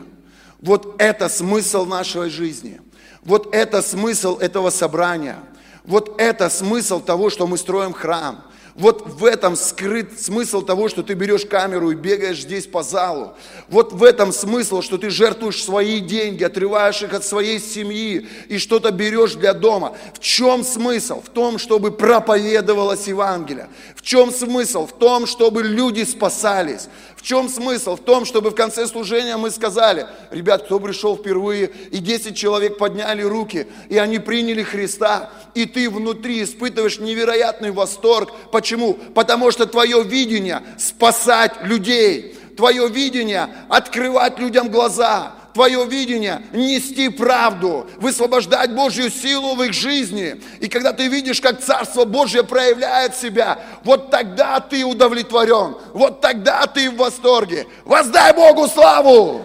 вот 0.61 0.97
это 0.99 1.31
смысл 1.31 1.87
нашей 1.87 2.29
жизни, 2.29 2.81
вот 3.23 3.55
это 3.55 3.81
смысл 3.81 4.37
этого 4.37 4.69
собрания, 4.69 5.39
вот 5.85 6.21
это 6.21 6.51
смысл 6.51 7.01
того, 7.01 7.31
что 7.31 7.47
мы 7.49 7.59
строим 7.59 7.93
храм– 7.93 8.45
вот 8.75 9.07
в 9.07 9.25
этом 9.25 9.55
скрыт 9.55 10.21
смысл 10.21 10.61
того, 10.63 10.89
что 10.89 11.05
ты 11.05 11.15
берешь 11.15 11.47
камеру 11.47 11.93
и 11.93 11.95
бегаешь 11.95 12.43
здесь 12.43 12.67
по 12.67 12.83
залу. 12.83 13.35
Вот 13.69 13.93
в 13.93 14.03
этом 14.03 14.33
смысл, 14.33 14.83
что 14.83 14.99
ты 14.99 15.11
жертвуешь 15.11 15.63
свои 15.63 16.01
деньги, 16.01 16.43
отрываешь 16.43 17.01
их 17.03 17.15
от 17.15 17.25
своей 17.25 17.61
семьи 17.61 18.27
и 18.49 18.59
что-то 18.59 18.91
берешь 18.91 19.35
для 19.35 19.55
дома. 19.55 19.97
В 20.13 20.19
чем 20.19 20.65
смысл? 20.65 21.23
В 21.23 21.29
том, 21.29 21.59
чтобы 21.59 21.93
проповедовалось 21.93 23.07
Евангелие. 23.07 23.69
В 23.95 24.03
чем 24.03 24.33
смысл? 24.33 24.89
В 24.89 24.99
том, 24.99 25.27
чтобы 25.27 25.63
люди 25.63 26.03
спасались. 26.03 26.89
В 27.25 27.27
чем 27.27 27.49
смысл? 27.49 27.97
В 27.97 28.01
том, 28.01 28.27
чтобы 28.27 28.51
в 28.51 28.55
конце 28.55 28.87
служения 28.87 29.39
мы 29.39 29.51
сказали, 29.51 30.07
ребят, 30.31 30.65
кто 30.65 30.79
пришел 30.79 31.17
впервые, 31.17 31.71
и 31.91 31.97
10 31.97 32.37
человек 32.37 32.77
подняли 32.77 33.23
руки, 33.23 33.67
и 33.89 33.97
они 33.97 34.19
приняли 34.19 34.63
Христа, 34.63 35.31
и 35.55 35.65
ты 35.65 35.89
внутри 35.89 36.43
испытываешь 36.43 36.99
невероятный 36.99 37.71
восторг, 37.71 38.31
Почему? 38.53 38.93
Потому 39.15 39.51
что 39.53 39.65
твое 39.65 40.03
видение 40.03 40.61
спасать 40.77 41.55
людей, 41.63 42.37
твое 42.59 42.91
видение 42.91 43.49
открывать 43.71 44.39
людям 44.39 44.69
глаза, 44.69 45.35
твое 45.55 45.87
видение 45.87 46.43
нести 46.53 47.09
правду, 47.09 47.87
высвобождать 47.97 48.75
Божью 48.75 49.09
силу 49.09 49.55
в 49.55 49.63
их 49.63 49.73
жизни. 49.73 50.43
И 50.61 50.69
когда 50.69 50.93
ты 50.93 51.07
видишь, 51.07 51.41
как 51.41 51.61
Царство 51.61 52.05
Божье 52.05 52.43
проявляет 52.43 53.15
себя, 53.15 53.61
вот 53.85 54.11
тогда 54.11 54.61
ты 54.61 54.85
удовлетворен, 54.85 55.77
вот 55.95 56.21
тогда 56.21 56.67
ты 56.67 56.91
в 56.91 56.97
восторге. 56.97 57.67
Воздай 57.85 58.35
Богу 58.35 58.67
славу! 58.67 59.43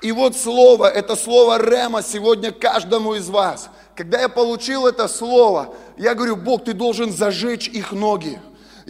И 0.00 0.12
вот 0.12 0.34
слово, 0.34 0.86
это 0.86 1.14
слово 1.14 1.60
Рема 1.62 2.02
сегодня 2.02 2.52
каждому 2.52 3.14
из 3.14 3.28
вас. 3.28 3.68
Когда 3.94 4.20
я 4.20 4.30
получил 4.30 4.86
это 4.86 5.08
слово, 5.08 5.74
я 5.98 6.14
говорю, 6.14 6.36
Бог, 6.36 6.64
ты 6.64 6.72
должен 6.72 7.12
зажечь 7.12 7.68
их 7.68 7.92
ноги. 7.92 8.40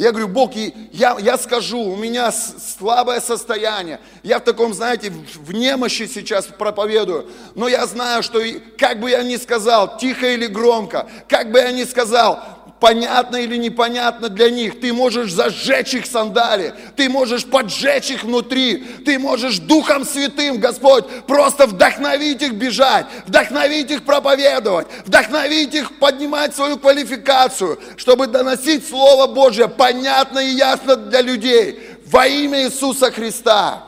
Я 0.00 0.12
говорю, 0.12 0.28
Бог, 0.28 0.52
я, 0.54 1.19
я 1.21 1.37
скажу, 1.37 1.78
у 1.78 1.95
меня 1.95 2.33
слабое 2.33 3.21
состояние. 3.21 4.00
Я 4.23 4.38
в 4.38 4.45
таком, 4.45 4.73
знаете, 4.73 5.11
в 5.11 5.52
немощи 5.52 6.07
сейчас 6.07 6.47
проповедую. 6.47 7.28
Но 7.54 7.69
я 7.69 7.85
знаю, 7.87 8.23
что 8.23 8.40
как 8.78 8.99
бы 8.99 9.11
я 9.11 9.23
ни 9.23 9.37
сказал, 9.37 9.99
тихо 9.99 10.26
или 10.26 10.47
громко, 10.47 11.07
как 11.28 11.52
бы 11.52 11.59
я 11.59 11.71
ни 11.71 11.85
сказал, 11.85 12.42
понятно 12.80 13.37
или 13.37 13.56
непонятно 13.56 14.28
для 14.28 14.50
них. 14.50 14.80
Ты 14.80 14.92
можешь 14.92 15.32
зажечь 15.32 15.94
их 15.94 16.06
сандали, 16.06 16.75
ты 16.96 17.08
можешь 17.08 17.44
поджечь 17.44 18.10
их 18.10 18.25
внутри, 18.25 18.78
ты 19.04 19.18
можешь 19.18 19.58
Духом 19.58 20.04
Святым, 20.04 20.58
Господь, 20.58 21.06
просто 21.26 21.66
вдохновить 21.66 22.42
их 22.42 22.54
бежать, 22.54 23.06
вдохновить 23.26 23.90
их 23.90 24.04
проповедовать, 24.04 24.88
вдохновить 25.06 25.75
их 25.75 25.99
поднимать 25.99 26.56
свою 26.56 26.78
квалификацию, 26.78 27.78
чтобы 27.96 28.26
доносить 28.26 28.88
Слово 28.88 29.26
Божье 29.26 29.68
понятно 29.68 30.38
и 30.38 30.54
ясно 30.54 30.96
для 30.96 31.20
людей 31.20 31.78
во 32.06 32.26
имя 32.26 32.64
Иисуса 32.64 33.10
Христа. 33.10 33.84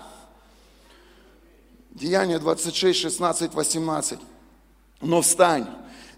Деяние 1.90 2.38
26, 2.38 3.00
16, 3.00 3.54
18. 3.54 4.18
Но 5.00 5.22
встань 5.22 5.66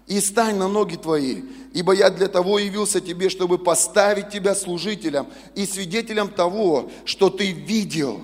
и 0.07 0.19
стань 0.19 0.57
на 0.57 0.67
ноги 0.67 0.95
твои, 0.95 1.43
ибо 1.75 1.91
я 1.91 2.09
для 2.09 2.29
того 2.29 2.57
явился 2.57 3.01
тебе, 3.01 3.27
чтобы 3.27 3.57
поставить 3.57 4.29
тебя 4.29 4.55
служителем 4.55 5.27
и 5.55 5.65
свидетелем 5.65 6.29
того, 6.29 6.89
что 7.03 7.29
ты 7.29 7.51
видел, 7.51 8.21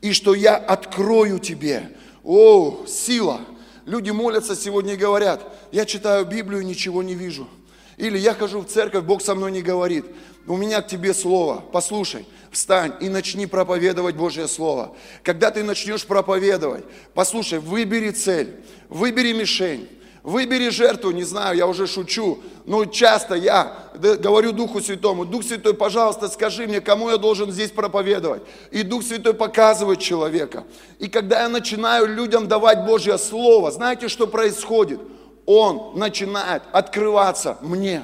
и 0.00 0.12
что 0.12 0.32
я 0.32 0.54
открою 0.56 1.40
тебе. 1.40 1.90
О, 2.22 2.84
сила! 2.86 3.40
Люди 3.84 4.10
молятся 4.10 4.54
сегодня 4.54 4.94
и 4.94 4.96
говорят, 4.96 5.42
я 5.72 5.86
читаю 5.86 6.24
Библию, 6.24 6.64
ничего 6.64 7.02
не 7.02 7.14
вижу. 7.14 7.48
Или 7.96 8.16
я 8.16 8.32
хожу 8.32 8.60
в 8.60 8.66
церковь, 8.66 9.02
Бог 9.02 9.22
со 9.22 9.34
мной 9.34 9.50
не 9.50 9.60
говорит. 9.60 10.04
У 10.46 10.56
меня 10.56 10.80
к 10.80 10.86
тебе 10.86 11.14
слово. 11.14 11.64
Послушай, 11.72 12.24
встань 12.52 12.94
и 13.00 13.08
начни 13.08 13.46
проповедовать 13.46 14.14
Божье 14.14 14.46
Слово. 14.46 14.96
Когда 15.24 15.50
ты 15.50 15.64
начнешь 15.64 16.06
проповедовать, 16.06 16.84
послушай, 17.12 17.58
выбери 17.58 18.10
цель, 18.10 18.54
выбери 18.88 19.32
мишень. 19.32 19.88
Выбери 20.24 20.70
жертву, 20.70 21.10
не 21.10 21.22
знаю, 21.22 21.54
я 21.54 21.66
уже 21.66 21.86
шучу, 21.86 22.38
но 22.64 22.86
часто 22.86 23.34
я 23.34 23.76
говорю 23.94 24.52
Духу 24.52 24.80
Святому, 24.80 25.26
Дух 25.26 25.44
Святой, 25.44 25.74
пожалуйста, 25.74 26.28
скажи 26.28 26.66
мне, 26.66 26.80
кому 26.80 27.10
я 27.10 27.18
должен 27.18 27.52
здесь 27.52 27.70
проповедовать. 27.70 28.42
И 28.70 28.82
Дух 28.84 29.02
Святой 29.02 29.34
показывает 29.34 30.00
человека. 30.00 30.64
И 30.98 31.08
когда 31.08 31.42
я 31.42 31.50
начинаю 31.50 32.06
людям 32.06 32.48
давать 32.48 32.86
Божье 32.86 33.18
Слово, 33.18 33.70
знаете, 33.70 34.08
что 34.08 34.26
происходит? 34.26 34.98
Он 35.44 35.92
начинает 35.94 36.62
открываться 36.72 37.58
мне. 37.60 38.02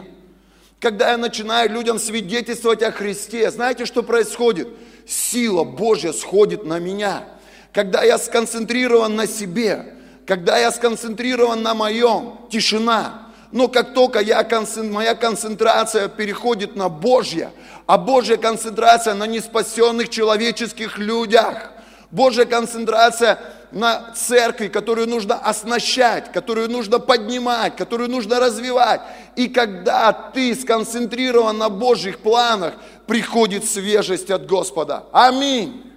Когда 0.79 1.13
я 1.13 1.17
начинаю 1.17 1.71
людям 1.71 1.99
свидетельствовать 1.99 2.83
о 2.83 2.93
Христе, 2.93 3.51
знаете, 3.51 3.87
что 3.87 4.03
происходит? 4.03 4.69
Сила 5.07 5.65
Божья 5.65 6.13
сходит 6.13 6.67
на 6.67 6.81
меня. 6.81 7.25
Когда 7.73 8.03
я 8.03 8.19
сконцентрирован 8.19 9.17
на 9.17 9.27
себе, 9.27 9.95
Когда 10.31 10.59
я 10.59 10.71
сконцентрирован 10.71 11.61
на 11.61 11.75
моем, 11.75 12.39
тишина. 12.53 13.23
Но 13.51 13.67
как 13.67 13.95
только 13.95 14.21
я, 14.21 14.47
моя 14.77 15.17
концентрация 15.17 16.07
переходит 16.07 16.77
на 16.77 16.89
Божье, 16.89 17.51
а 17.87 17.99
Божья 17.99 18.37
концентрация 18.37 19.15
на 19.15 19.27
неспасенных 19.27 20.09
человеческих 20.09 20.99
людях, 20.99 21.73
Божья 22.13 22.45
концентрация 22.45 23.41
на 23.73 24.13
церкви, 24.15 24.69
которую 24.69 25.09
нужно 25.09 25.35
оснащать, 25.35 26.31
которую 26.31 26.71
нужно 26.71 27.01
поднимать, 27.01 27.75
которую 27.75 28.09
нужно 28.09 28.39
развивать. 28.39 29.01
И 29.35 29.49
когда 29.49 30.13
ты 30.13 30.55
сконцентрирован 30.55 31.59
на 31.59 31.71
Божьих 31.71 32.21
планах, 32.21 32.75
приходит 33.09 33.65
свежесть 33.69 34.31
от 34.31 34.47
Господа. 34.47 35.07
Аминь. 35.11 35.93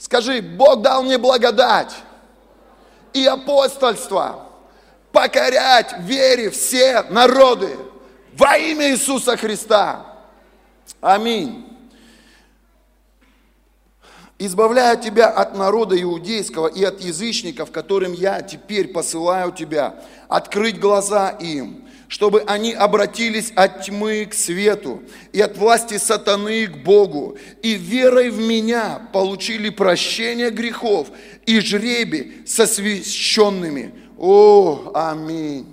Скажи, 0.00 0.42
Бог 0.42 0.82
дал 0.82 1.04
мне 1.04 1.16
благодать 1.16 1.94
и 3.14 3.26
апостольство 3.26 4.46
покорять 5.12 5.94
вере 6.00 6.50
все 6.50 7.02
народы 7.10 7.76
во 8.34 8.56
имя 8.56 8.90
Иисуса 8.90 9.36
Христа. 9.36 10.06
Аминь 11.00 11.72
избавляя 14.46 14.96
тебя 14.96 15.28
от 15.28 15.56
народа 15.56 16.00
иудейского 16.00 16.66
и 16.66 16.82
от 16.82 17.00
язычников, 17.00 17.70
которым 17.70 18.12
я 18.12 18.42
теперь 18.42 18.88
посылаю 18.88 19.52
тебя, 19.52 19.94
открыть 20.28 20.80
глаза 20.80 21.30
им, 21.30 21.88
чтобы 22.12 22.42
они 22.46 22.74
обратились 22.74 23.54
от 23.56 23.86
тьмы 23.86 24.26
к 24.26 24.34
свету 24.34 25.02
и 25.32 25.40
от 25.40 25.56
власти 25.56 25.96
сатаны 25.96 26.66
к 26.66 26.76
Богу, 26.84 27.38
и 27.62 27.72
верой 27.72 28.28
в 28.28 28.38
меня 28.38 29.08
получили 29.14 29.70
прощение 29.70 30.50
грехов 30.50 31.08
и 31.46 31.58
жребий 31.60 32.42
со 32.46 32.66
священными. 32.66 33.94
О, 34.18 34.92
аминь. 34.94 35.66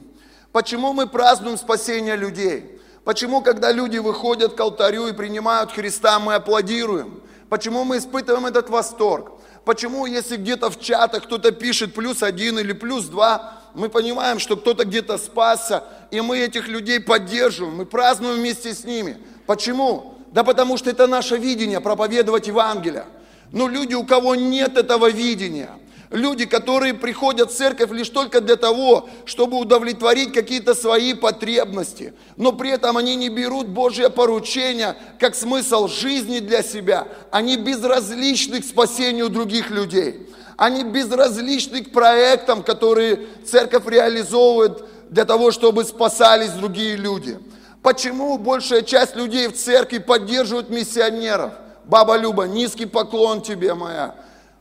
Почему 0.53 0.93
мы 0.93 1.07
празднуем 1.07 1.57
спасение 1.57 2.15
людей? 2.15 2.79
Почему, 3.03 3.41
когда 3.41 3.73
люди 3.73 3.97
выходят 3.97 4.53
к 4.53 4.59
алтарю 4.61 5.07
и 5.07 5.13
принимают 5.13 5.73
Христа, 5.73 6.19
мы 6.19 6.35
аплодируем? 6.35 7.21
Почему 7.49 7.83
мы 7.83 7.97
испытываем 7.97 8.45
этот 8.45 8.69
восторг? 8.69 9.33
Почему, 9.65 10.05
если 10.05 10.37
где-то 10.37 10.69
в 10.69 10.79
чатах 10.79 11.25
кто-то 11.25 11.51
пишет 11.51 11.93
плюс 11.93 12.23
один 12.23 12.59
или 12.59 12.71
плюс 12.71 13.07
два, 13.07 13.58
мы 13.73 13.89
понимаем, 13.89 14.39
что 14.39 14.57
кто-то 14.57 14.85
где-то 14.85 15.17
спасся, 15.17 15.83
и 16.11 16.21
мы 16.21 16.39
этих 16.39 16.67
людей 16.67 16.99
поддерживаем, 16.99 17.77
мы 17.77 17.85
празднуем 17.85 18.37
вместе 18.37 18.73
с 18.73 18.83
ними. 18.83 19.17
Почему? 19.45 20.15
Да 20.31 20.43
потому 20.43 20.77
что 20.77 20.89
это 20.89 21.07
наше 21.07 21.37
видение, 21.37 21.79
проповедовать 21.79 22.47
Евангелие. 22.47 23.05
Но 23.51 23.67
люди, 23.67 23.95
у 23.95 24.03
кого 24.03 24.35
нет 24.35 24.77
этого 24.77 25.09
видения, 25.09 25.69
люди, 26.11 26.45
которые 26.45 26.93
приходят 26.93 27.51
в 27.51 27.55
церковь 27.55 27.91
лишь 27.91 28.09
только 28.09 28.41
для 28.41 28.55
того, 28.55 29.09
чтобы 29.25 29.57
удовлетворить 29.57 30.33
какие-то 30.33 30.75
свои 30.75 31.13
потребности, 31.13 32.13
но 32.37 32.51
при 32.51 32.71
этом 32.71 32.97
они 32.97 33.15
не 33.15 33.29
берут 33.29 33.67
Божье 33.67 34.09
поручение 34.09 34.95
как 35.19 35.35
смысл 35.35 35.87
жизни 35.87 36.39
для 36.39 36.63
себя, 36.63 37.07
они 37.31 37.57
безразличны 37.57 38.61
к 38.61 38.65
спасению 38.65 39.29
других 39.29 39.71
людей, 39.71 40.27
они 40.59 40.83
безразличны 40.83 41.85
к 41.85 41.91
проектам, 41.93 42.63
которые 42.63 43.27
церковь 43.45 43.87
реализовывает 43.87 44.83
для 45.09 45.23
того, 45.23 45.51
чтобы 45.51 45.85
спасались 45.85 46.51
другие 46.51 46.97
люди. 46.97 47.39
Почему 47.81 48.37
большая 48.37 48.81
часть 48.81 49.15
людей 49.15 49.47
в 49.47 49.55
церкви 49.55 49.99
поддерживают 49.99 50.69
миссионеров? 50.69 51.53
Баба 51.85 52.17
Люба, 52.17 52.43
низкий 52.43 52.85
поклон 52.85 53.41
тебе 53.41 53.73
моя 53.73 54.15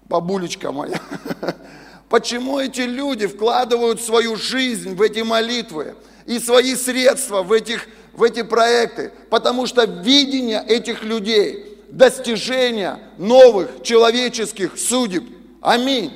бабулечка 0.08 0.70
моя. 0.70 1.00
Почему 2.08 2.60
эти 2.60 2.82
люди 2.82 3.26
вкладывают 3.26 4.00
свою 4.00 4.36
жизнь 4.36 4.94
в 4.94 5.02
эти 5.02 5.20
молитвы 5.20 5.96
и 6.26 6.38
свои 6.38 6.76
средства 6.76 7.42
в, 7.42 7.52
этих, 7.52 7.88
в 8.12 8.22
эти 8.22 8.42
проекты? 8.42 9.12
Потому 9.30 9.66
что 9.66 9.84
видение 9.84 10.64
этих 10.64 11.02
людей, 11.02 11.76
достижение 11.90 13.00
новых 13.18 13.82
человеческих 13.82 14.78
судеб. 14.78 15.24
Аминь. 15.60 16.12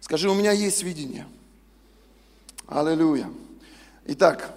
Скажи, 0.00 0.28
у 0.28 0.34
меня 0.34 0.52
есть 0.52 0.82
видение. 0.82 1.26
Аллилуйя. 2.66 3.30
Итак, 4.06 4.54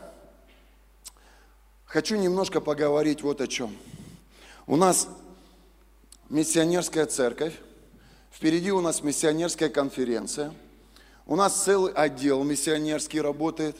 хочу 1.85 2.15
немножко 2.15 2.61
поговорить 2.61 3.21
вот 3.21 3.41
о 3.41 3.47
чем. 3.47 3.75
У 4.67 4.75
нас 4.75 5.07
миссионерская 6.29 7.05
церковь, 7.05 7.53
Впереди 8.33 8.71
у 8.71 8.81
нас 8.81 9.03
миссионерская 9.03 9.69
конференция. 9.69 10.51
У 11.27 11.35
нас 11.35 11.63
целый 11.63 11.93
отдел 11.93 12.43
миссионерский 12.43 13.21
работает, 13.21 13.77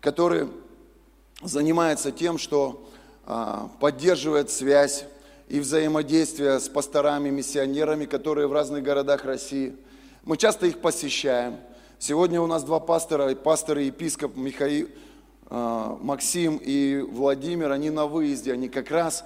который 0.00 0.48
занимается 1.42 2.10
тем, 2.10 2.38
что 2.38 2.90
а, 3.26 3.70
поддерживает 3.78 4.50
связь 4.50 5.04
и 5.50 5.58
взаимодействие 5.58 6.60
с 6.60 6.68
пасторами-миссионерами, 6.68 8.04
которые 8.04 8.46
в 8.46 8.52
разных 8.52 8.84
городах 8.84 9.24
России. 9.24 9.74
Мы 10.22 10.36
часто 10.36 10.66
их 10.66 10.78
посещаем. 10.78 11.56
Сегодня 11.98 12.40
у 12.40 12.46
нас 12.46 12.62
два 12.62 12.78
пастора, 12.78 13.34
пастор 13.34 13.78
и 13.78 13.86
епископ 13.86 14.36
Михаил, 14.36 14.88
а, 15.46 15.98
Максим 16.00 16.56
и 16.62 17.00
Владимир, 17.00 17.72
они 17.72 17.90
на 17.90 18.06
выезде, 18.06 18.52
они 18.52 18.68
как 18.68 18.92
раз 18.92 19.24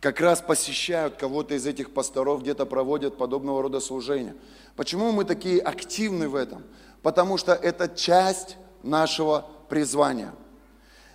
как 0.00 0.20
раз 0.20 0.40
посещают 0.40 1.16
кого-то 1.16 1.54
из 1.54 1.66
этих 1.66 1.90
пасторов, 1.92 2.40
где-то 2.42 2.64
проводят 2.64 3.18
подобного 3.18 3.62
рода 3.62 3.80
служения. 3.80 4.34
Почему 4.76 5.12
мы 5.12 5.24
такие 5.24 5.60
активны 5.60 6.28
в 6.28 6.36
этом? 6.36 6.62
Потому 7.02 7.36
что 7.36 7.52
это 7.52 7.88
часть 7.88 8.56
нашего 8.82 9.46
призвания. 9.68 10.32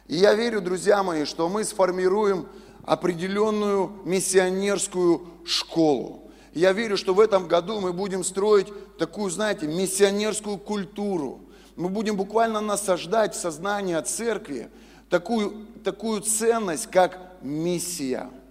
И 0.07 0.17
я 0.17 0.35
верю, 0.35 0.61
друзья 0.61 1.01
мои, 1.03 1.25
что 1.25 1.49
мы 1.49 1.63
сформируем 1.63 2.47
определенную 2.91 3.91
миссионерскую 4.05 5.27
школу. 5.45 6.31
Я 6.53 6.73
верю, 6.73 6.97
что 6.97 7.13
в 7.13 7.19
этом 7.19 7.47
году 7.47 7.79
мы 7.79 7.93
будем 7.93 8.23
строить 8.23 8.67
такую, 8.97 9.31
знаете, 9.31 9.67
миссионерскую 9.67 10.57
культуру. 10.57 11.41
Мы 11.75 11.89
будем 11.89 12.17
буквально 12.17 12.59
насаждать 12.61 13.33
в 13.33 13.39
сознание 13.39 14.01
церкви 14.01 14.69
такую, 15.09 15.67
такую 15.83 16.21
ценность, 16.21 16.87
как 16.87 17.37
миссия– 17.41 18.29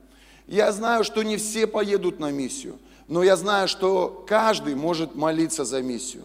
я 0.51 0.73
знаю, 0.73 1.05
что 1.05 1.23
не 1.23 1.37
все 1.37 1.69
поедут 1.69 2.19
на 2.19 2.33
миссию, 2.33 2.81
но 3.07 3.23
я 3.23 3.37
знаю, 3.37 3.69
что 3.69 4.25
каждый 4.27 4.75
может 4.75 5.15
молиться 5.15 5.65
за 5.65 5.81
миссию. 5.81 6.25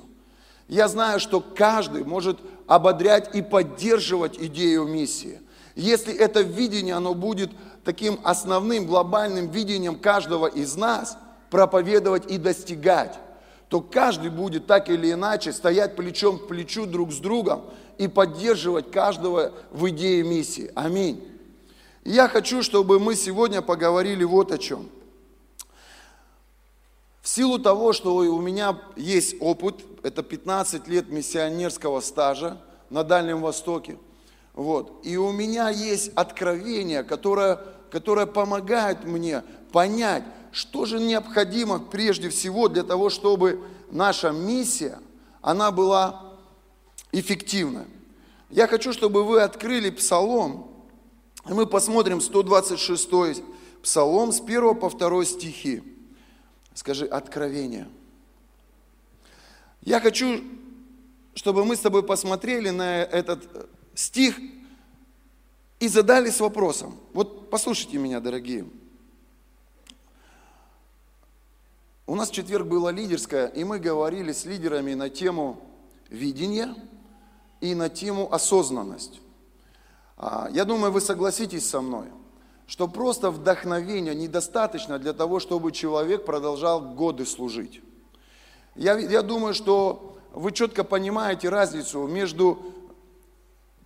Я 0.67 0.88
знаю, 0.88 1.19
что 1.19 1.41
каждый 1.41 2.04
может 2.04 2.39
ободрять 2.65 3.36
и 3.36 3.43
поддерживать 3.43 4.39
идею 4.39 4.86
миссии. 4.86 5.41
Если 5.75 6.12
это 6.12 6.41
видение, 6.41 6.95
оно 6.95 7.13
будет 7.13 7.51
таким 7.86 8.19
основным 8.24 8.86
глобальным 8.86 9.50
видением 9.50 9.98
каждого 9.98 10.48
из 10.48 10.76
нас, 10.76 11.17
проповедовать 11.50 12.30
и 12.30 12.38
достигать, 12.38 13.17
то 13.69 13.80
каждый 13.80 14.30
будет 14.30 14.67
так 14.67 14.89
или 14.89 15.12
иначе 15.12 15.54
стоять 15.54 15.95
плечом 15.95 16.39
к 16.39 16.48
плечу 16.48 16.86
друг 16.86 17.13
с 17.13 17.17
другом 17.17 17.63
и 17.98 18.08
поддерживать 18.10 18.91
каждого 18.91 19.54
в 19.71 19.88
идее 19.89 20.24
миссии. 20.24 20.71
Аминь 20.76 21.36
я 22.06 22.28
хочу, 22.28 22.62
чтобы 22.62 23.00
мы 23.00 23.15
сегодня 23.15 23.62
поговорили 23.63 24.24
вот 24.24 24.52
о 24.52 24.60
чем. 24.60 24.89
В 27.21 27.28
силу 27.28 27.58
того, 27.58 27.91
что 27.91 28.15
у 28.15 28.39
меня 28.39 28.80
есть 28.95 29.36
опыт, 29.39 29.78
это 30.04 30.21
15 30.21 30.88
лет 30.88 31.10
миссионерского 31.10 32.00
стажа 32.02 32.62
на 32.91 33.04
Дальнем 33.04 33.41
Востоке, 33.41 33.98
вот, 34.54 35.02
и 35.04 35.17
у 35.17 35.32
меня 35.32 35.69
есть 35.69 36.12
откровение, 36.15 37.04
которое, 37.04 37.60
которое 37.95 38.25
помогает 38.25 39.05
мне 39.05 39.41
понять, 39.71 40.25
что 40.51 40.86
же 40.86 40.99
необходимо 40.99 41.79
прежде 41.79 42.27
всего 42.27 42.67
для 42.67 42.84
того, 42.84 43.10
чтобы 43.10 43.63
наша 43.89 44.31
миссия, 44.31 44.99
она 45.41 45.71
была 45.71 46.34
эффективна. 47.13 47.86
Я 48.49 48.67
хочу, 48.67 48.91
чтобы 48.91 49.23
вы 49.23 49.41
открыли 49.41 49.91
Псалом 49.91 50.69
и 51.49 51.53
мы 51.53 51.65
посмотрим 51.65 52.19
126 52.19 53.41
Псалом 53.81 54.34
с 54.34 54.41
1 54.41 54.75
по 54.75 54.89
2 54.89 55.23
стихи. 55.23 55.81
Скажи, 56.73 57.05
откровение. 57.05 57.88
Я 59.84 60.01
хочу, 60.01 60.41
чтобы 61.34 61.63
мы 61.63 61.77
с 61.77 61.79
тобой 61.79 62.03
посмотрели 62.03 62.71
на 62.71 63.03
этот 63.03 63.69
стих 63.93 64.38
и 65.80 65.88
задались 65.88 66.40
вопросом. 66.40 66.98
Вот 67.14 67.50
послушайте 67.50 67.98
меня, 67.98 68.20
дорогие. 68.20 68.66
У 72.08 72.16
нас 72.16 72.30
четверг 72.30 72.68
была 72.68 72.92
лидерская, 72.92 73.48
и 73.48 73.64
мы 73.64 73.80
говорили 73.80 74.32
с 74.32 74.46
лидерами 74.46 74.94
на 74.94 75.10
тему 75.10 75.60
видения 76.10 76.76
и 77.62 77.74
на 77.74 77.90
тему 77.90 78.32
осознанность. 78.32 79.20
А, 80.18 80.48
я 80.52 80.66
думаю, 80.66 80.92
вы 80.92 81.02
согласитесь 81.02 81.68
со 81.68 81.82
мной, 81.82 82.06
что 82.68 82.88
просто 82.88 83.32
вдохновения 83.32 84.14
недостаточно 84.14 85.00
для 85.00 85.14
того, 85.14 85.40
чтобы 85.40 85.72
человек 85.72 86.26
продолжал 86.26 86.80
годы 86.80 87.26
служить. 87.26 87.82
Я, 88.76 88.98
я 88.98 89.24
думаю, 89.24 89.54
что 89.54 90.18
вы 90.32 90.52
четко 90.52 90.84
понимаете 90.84 91.50
разницу 91.50 92.06
между 92.06 92.60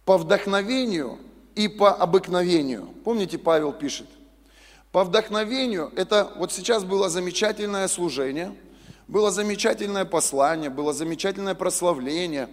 по 0.04 0.18
вдохновению 0.18 1.20
и 1.60 1.68
по 1.68 1.92
обыкновению. 1.92 2.88
Помните, 3.04 3.38
Павел 3.38 3.74
пишет, 3.74 4.08
по 4.94 5.04
вдохновению, 5.04 5.92
это 5.98 6.32
вот 6.38 6.54
сейчас 6.54 6.86
было 6.86 7.10
замечательное 7.10 7.90
служение, 7.90 8.56
было 9.10 9.30
замечательное 9.30 10.06
послание, 10.06 10.70
было 10.70 10.94
замечательное 10.94 11.56
прославление. 11.56 12.48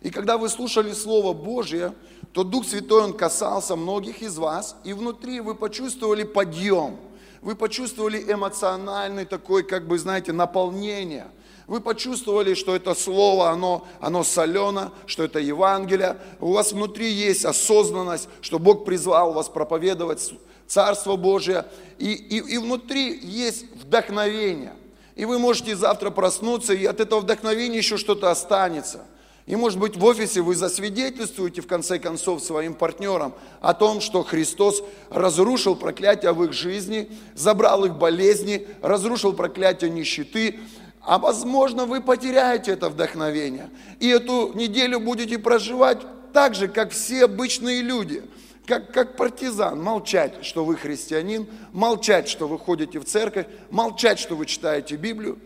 И 0.00 0.10
когда 0.10 0.38
вы 0.38 0.48
слушали 0.48 0.92
Слово 0.92 1.32
Божье, 1.32 1.92
то 2.30 2.44
Дух 2.44 2.64
Святой, 2.64 3.02
Он 3.02 3.14
касался 3.14 3.74
многих 3.74 4.22
из 4.22 4.38
вас, 4.38 4.76
и 4.84 4.92
внутри 4.92 5.40
вы 5.40 5.56
почувствовали 5.56 6.22
подъем, 6.22 6.98
вы 7.40 7.56
почувствовали 7.56 8.32
эмоциональный 8.32 9.24
такой, 9.24 9.64
как 9.64 9.88
бы, 9.88 9.98
знаете, 9.98 10.30
наполнение– 10.32 11.26
вы 11.66 11.80
почувствовали, 11.80 12.54
что 12.54 12.74
это 12.74 12.94
слово, 12.94 13.50
оно, 13.50 13.86
оно 14.00 14.24
солено, 14.24 14.92
что 15.06 15.22
это 15.22 15.38
Евангелие. 15.38 16.18
У 16.40 16.52
вас 16.52 16.72
внутри 16.72 17.10
есть 17.10 17.44
осознанность, 17.44 18.28
что 18.40 18.58
Бог 18.58 18.84
призвал 18.84 19.32
вас 19.32 19.48
проповедовать 19.48 20.32
Царство 20.66 21.16
Божие. 21.16 21.66
И, 21.98 22.12
и, 22.12 22.54
и 22.54 22.58
внутри 22.58 23.18
есть 23.22 23.66
вдохновение. 23.74 24.74
И 25.14 25.24
вы 25.24 25.38
можете 25.38 25.76
завтра 25.76 26.10
проснуться, 26.10 26.72
и 26.72 26.84
от 26.84 27.00
этого 27.00 27.20
вдохновения 27.20 27.78
еще 27.78 27.96
что-то 27.96 28.30
останется. 28.30 29.04
И 29.46 29.56
может 29.56 29.78
быть 29.78 29.96
в 29.96 30.04
офисе 30.04 30.40
вы 30.40 30.54
засвидетельствуете 30.54 31.62
в 31.62 31.66
конце 31.66 31.98
концов 31.98 32.42
своим 32.42 32.74
партнерам 32.74 33.34
о 33.60 33.74
том, 33.74 34.00
что 34.00 34.22
Христос 34.22 34.82
разрушил 35.10 35.74
проклятие 35.74 36.32
в 36.32 36.44
их 36.44 36.52
жизни, 36.52 37.10
забрал 37.34 37.84
их 37.84 37.96
болезни, 37.96 38.66
разрушил 38.82 39.32
проклятие 39.32 39.90
нищеты, 39.90 40.60
а 41.04 41.18
возможно, 41.18 41.84
вы 41.84 42.00
потеряете 42.00 42.72
это 42.72 42.88
вдохновение. 42.88 43.70
И 43.98 44.08
эту 44.08 44.52
неделю 44.54 45.00
будете 45.00 45.38
проживать 45.38 45.98
так 46.32 46.54
же, 46.54 46.68
как 46.68 46.92
все 46.92 47.24
обычные 47.24 47.82
люди. 47.82 48.22
Как, 48.66 48.92
как 48.92 49.16
партизан, 49.16 49.82
молчать, 49.82 50.44
что 50.44 50.64
вы 50.64 50.76
христианин, 50.76 51.48
молчать, 51.72 52.28
что 52.28 52.46
вы 52.46 52.60
ходите 52.60 53.00
в 53.00 53.04
церковь, 53.04 53.46
молчать, 53.70 54.20
что 54.20 54.36
вы 54.36 54.46
читаете 54.46 54.94
Библию. 54.94 55.40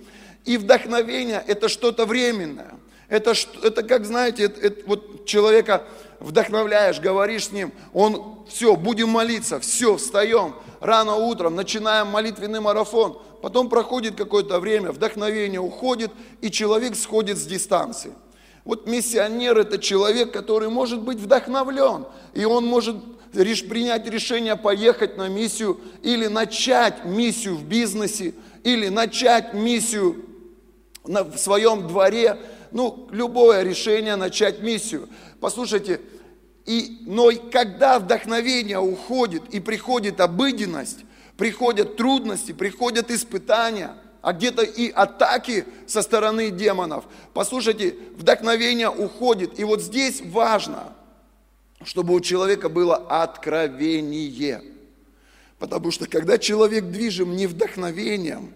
И 0.44 0.58
вдохновение– 0.58 1.42
это 1.46 1.70
что-то 1.70 2.04
временное. 2.04 2.74
Это, 3.08 3.32
это 3.62 3.82
как, 3.82 4.04
знаете, 4.04 4.44
это, 4.44 4.60
это, 4.60 4.82
вот 4.86 5.24
человека 5.24 5.84
вдохновляешь, 6.20 7.00
говоришь 7.00 7.46
с 7.46 7.52
ним, 7.52 7.72
он, 7.94 8.44
все, 8.48 8.76
будем 8.76 9.08
молиться, 9.08 9.60
все, 9.60 9.96
встаем, 9.96 10.54
рано 10.80 11.14
утром, 11.16 11.54
начинаем 11.54 12.08
молитвенный 12.08 12.60
марафон. 12.60 13.18
Потом 13.46 13.68
проходит 13.68 14.16
какое-то 14.16 14.58
время, 14.58 14.90
вдохновение 14.90 15.60
уходит, 15.60 16.10
и 16.40 16.50
человек 16.50 16.96
сходит 16.96 17.38
с 17.38 17.46
дистанции. 17.46 18.12
Вот 18.64 18.88
миссионер– 18.88 19.56
это 19.58 19.78
человек, 19.78 20.32
который 20.32 20.68
может 20.68 21.02
быть 21.02 21.18
вдохновлен, 21.18 22.06
и 22.34 22.44
он 22.44 22.66
может 22.66 22.96
принять 23.30 24.08
решение 24.08 24.56
поехать 24.56 25.16
на 25.16 25.28
миссию 25.28 25.78
или 26.02 26.26
начать 26.26 27.04
миссию 27.04 27.54
в 27.54 27.62
бизнесе, 27.62 28.34
или 28.64 28.88
начать 28.88 29.54
миссию 29.54 30.24
в 31.04 31.36
своем 31.36 31.86
дворе, 31.86 32.40
ну, 32.72 33.06
любое 33.12 33.62
решение 33.62 34.16
начать 34.16 34.60
миссию. 34.60 35.08
Послушайте, 35.38 36.00
и, 36.64 36.98
но 37.02 37.30
когда 37.52 38.00
вдохновение 38.00 38.80
уходит 38.80 39.44
и 39.54 39.60
приходит 39.60 40.20
обыденность, 40.20 41.06
приходят 41.36 41.96
трудности, 41.96 42.52
приходят 42.52 43.10
испытания, 43.10 43.94
а 44.22 44.32
где-то 44.32 44.62
и 44.62 44.90
атаки 44.90 45.64
со 45.86 46.02
стороны 46.02 46.50
демонов. 46.50 47.04
Послушайте, 47.32 47.96
вдохновение 48.16 48.90
уходит. 48.90 49.58
И 49.58 49.64
вот 49.64 49.82
здесь 49.82 50.20
важно, 50.20 50.92
чтобы 51.84 52.14
у 52.14 52.20
человека 52.20 52.68
было 52.68 52.96
откровение. 52.96 54.62
Потому 55.58 55.90
что 55.90 56.08
когда 56.08 56.38
человек 56.38 56.86
движим 56.86 57.36
не 57.36 57.46
вдохновением, 57.46 58.52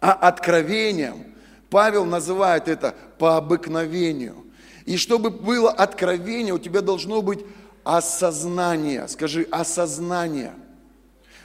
а 0.00 0.12
откровением, 0.12 1.26
Павел 1.68 2.04
называет 2.04 2.66
это 2.66 2.94
по 3.18 3.36
обыкновению. 3.36 4.46
И 4.86 4.96
чтобы 4.96 5.30
было 5.30 5.70
откровение, 5.70 6.54
у 6.54 6.58
тебя 6.58 6.80
должно 6.80 7.20
быть 7.20 7.40
осознание. 7.84 9.06
Скажи, 9.08 9.46
осознание– 9.50 10.54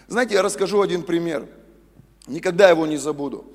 знаете, 0.08 0.36
я 0.36 0.42
расскажу 0.42 0.82
один 0.82 1.04
пример. 1.04 1.48
Никогда 2.28 2.70
его 2.70 2.86
не 2.86 2.98
забуду. 2.98 3.46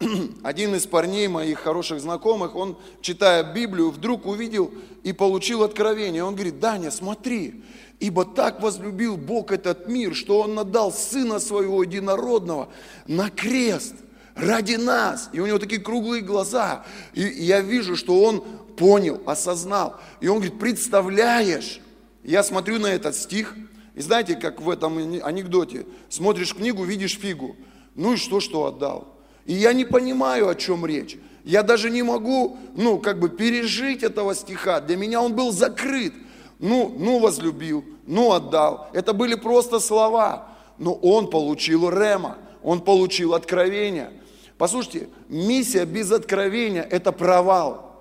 Один 0.42 0.74
из 0.74 0.86
парней 0.86 1.28
моих 1.28 1.60
хороших 1.60 2.00
знакомых, 2.00 2.56
он, 2.56 2.76
читая 3.00 3.44
Библию, 3.52 3.90
вдруг 3.90 4.26
увидел 4.26 4.72
и 5.04 5.12
получил 5.12 5.62
откровение. 5.62 6.24
Он 6.24 6.34
говорит, 6.34 6.58
Даня, 6.58 6.90
смотри, 6.90 7.62
ибо 8.00 8.24
так 8.24 8.60
возлюбил 8.60 9.16
Бог 9.16 9.52
этот 9.52 9.86
мир, 9.86 10.14
что 10.16 10.40
Он 10.40 10.54
надал 10.54 10.92
Сына 10.92 11.38
Своего 11.38 11.84
Единородного 11.84 12.68
на 13.06 13.30
крест 13.30 13.94
ради 14.34 14.74
нас. 14.74 15.30
И 15.32 15.38
у 15.38 15.46
него 15.46 15.60
такие 15.60 15.80
круглые 15.80 16.22
глаза. 16.22 16.84
И 17.12 17.22
я 17.22 17.60
вижу, 17.60 17.94
что 17.94 18.20
он 18.24 18.40
понял, 18.76 19.22
осознал. 19.24 20.00
И 20.20 20.26
он 20.26 20.38
говорит, 20.38 20.58
представляешь, 20.58 21.80
я 22.24 22.42
смотрю 22.42 22.80
на 22.80 22.88
этот 22.88 23.14
стих– 23.14 23.54
и 23.94 24.00
знаете, 24.00 24.36
как 24.36 24.60
в 24.60 24.70
этом 24.70 24.98
анекдоте, 25.22 25.86
смотришь 26.08 26.54
книгу, 26.54 26.84
видишь 26.84 27.18
фигу. 27.18 27.56
Ну 27.94 28.14
и 28.14 28.16
что, 28.16 28.40
что 28.40 28.66
отдал? 28.66 29.08
И 29.44 29.52
я 29.52 29.72
не 29.72 29.84
понимаю, 29.84 30.48
о 30.48 30.54
чем 30.54 30.86
речь. 30.86 31.18
Я 31.44 31.62
даже 31.62 31.90
не 31.90 32.02
могу, 32.02 32.56
ну, 32.74 32.98
как 32.98 33.18
бы 33.18 33.28
пережить 33.28 34.02
этого 34.02 34.34
стиха. 34.34 34.80
Для 34.80 34.96
меня 34.96 35.20
он 35.20 35.34
был 35.34 35.52
закрыт. 35.52 36.14
Ну, 36.58 36.94
ну, 36.96 37.18
возлюбил, 37.18 37.84
ну, 38.06 38.32
отдал. 38.32 38.88
Это 38.92 39.12
были 39.12 39.34
просто 39.34 39.80
слова. 39.80 40.48
Но 40.78 40.94
он 40.94 41.28
получил 41.28 41.90
рема, 41.90 42.38
он 42.62 42.80
получил 42.80 43.34
откровение. 43.34 44.10
Послушайте, 44.56 45.08
миссия 45.28 45.84
без 45.84 46.12
откровения– 46.12 46.82
это 46.90 47.12
провал. 47.12 47.91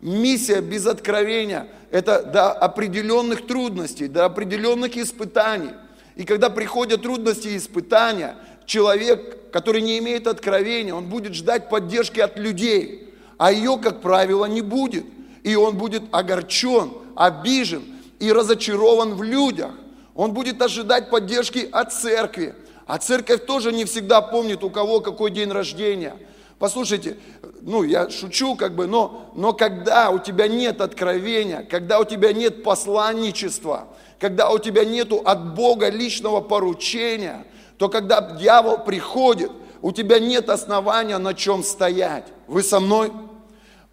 Миссия 0.00 0.62
без 0.62 0.86
откровения– 0.86 1.68
это 1.90 2.22
до 2.22 2.52
определенных 2.52 3.46
трудностей, 3.46 4.08
до 4.08 4.24
определенных 4.24 4.96
испытаний. 4.96 5.72
И 6.16 6.24
когда 6.24 6.48
приходят 6.48 7.02
трудности 7.02 7.48
и 7.48 7.56
испытания, 7.58 8.36
человек, 8.64 9.50
который 9.52 9.82
не 9.82 9.98
имеет 9.98 10.26
откровения, 10.26 10.94
он 10.94 11.06
будет 11.06 11.34
ждать 11.34 11.68
поддержки 11.68 12.18
от 12.18 12.38
людей, 12.38 13.12
а 13.36 13.52
ее, 13.52 13.78
как 13.78 14.00
правило, 14.00 14.46
не 14.46 14.62
будет. 14.62 15.04
И 15.42 15.54
он 15.54 15.76
будет 15.76 16.02
огорчен, 16.12 16.92
обижен 17.14 17.82
и 18.20 18.32
разочарован 18.32 19.14
в 19.14 19.22
людях. 19.22 19.72
Он 20.14 20.32
будет 20.32 20.62
ожидать 20.62 21.10
поддержки 21.10 21.68
от 21.70 21.92
церкви. 21.92 22.54
А 22.86 22.98
церковь 22.98 23.44
тоже 23.44 23.70
не 23.72 23.84
всегда 23.84 24.22
помнит, 24.22 24.64
у 24.64 24.70
кого 24.70 25.00
какой 25.00 25.30
день 25.30 25.50
рождения– 25.50 26.16
Послушайте, 26.60 27.16
ну 27.62 27.82
я 27.82 28.10
шучу 28.10 28.56
как 28.56 28.74
бы, 28.74 28.86
но, 28.86 29.30
но 29.34 29.52
когда 29.52 30.10
у 30.10 30.18
тебя 30.18 30.48
нет 30.48 30.80
откровения, 30.80 31.62
когда 31.62 32.00
у 32.00 32.04
тебя 32.04 32.32
нет 32.32 32.62
посланничества, 32.62 33.88
когда 34.18 34.50
у 34.50 34.58
тебя 34.58 34.84
нету 34.84 35.22
от 35.24 35.54
Бога 35.54 35.88
личного 35.88 36.40
поручения, 36.40 37.46
то 37.78 37.88
когда 37.88 38.20
дьявол 38.20 38.78
приходит, 38.84 39.50
у 39.82 39.92
тебя 39.92 40.18
нет 40.18 40.50
основания 40.50 41.18
на 41.18 41.34
чем 41.34 41.62
стоять. 41.62 42.26
Вы 42.46 42.62
со 42.62 42.80
мной? 42.80 43.12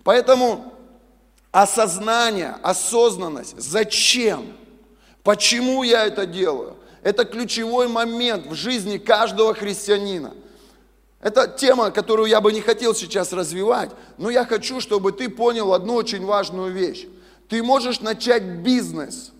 Поэтому 0.03 0.73
осознание, 1.51 2.55
осознанность, 2.61 3.55
зачем, 3.57 4.45
почему 5.23 5.83
я 5.83 6.05
это 6.05 6.25
делаю, 6.25 6.75
это 7.03 7.25
ключевой 7.25 7.87
момент 7.87 8.47
в 8.47 8.53
жизни 8.53 8.97
каждого 8.97 9.53
христианина– 9.53 10.33
это 11.19 11.47
тема, 11.47 11.91
которую 11.91 12.29
я 12.29 12.41
бы 12.41 12.53
не 12.53 12.61
хотел 12.61 12.93
сейчас 12.93 13.33
развивать, 13.33 13.89
но 14.17 14.29
я 14.29 14.45
хочу, 14.45 14.79
чтобы 14.79 15.11
ты 15.11 15.29
понял 15.29 15.73
одну 15.73 15.95
очень 15.95 16.23
важную 16.25 16.71
вещь. 16.71 17.07
Ты 17.49 17.63
можешь 17.63 18.01
начать 18.01 18.43
бизнес 18.43 19.31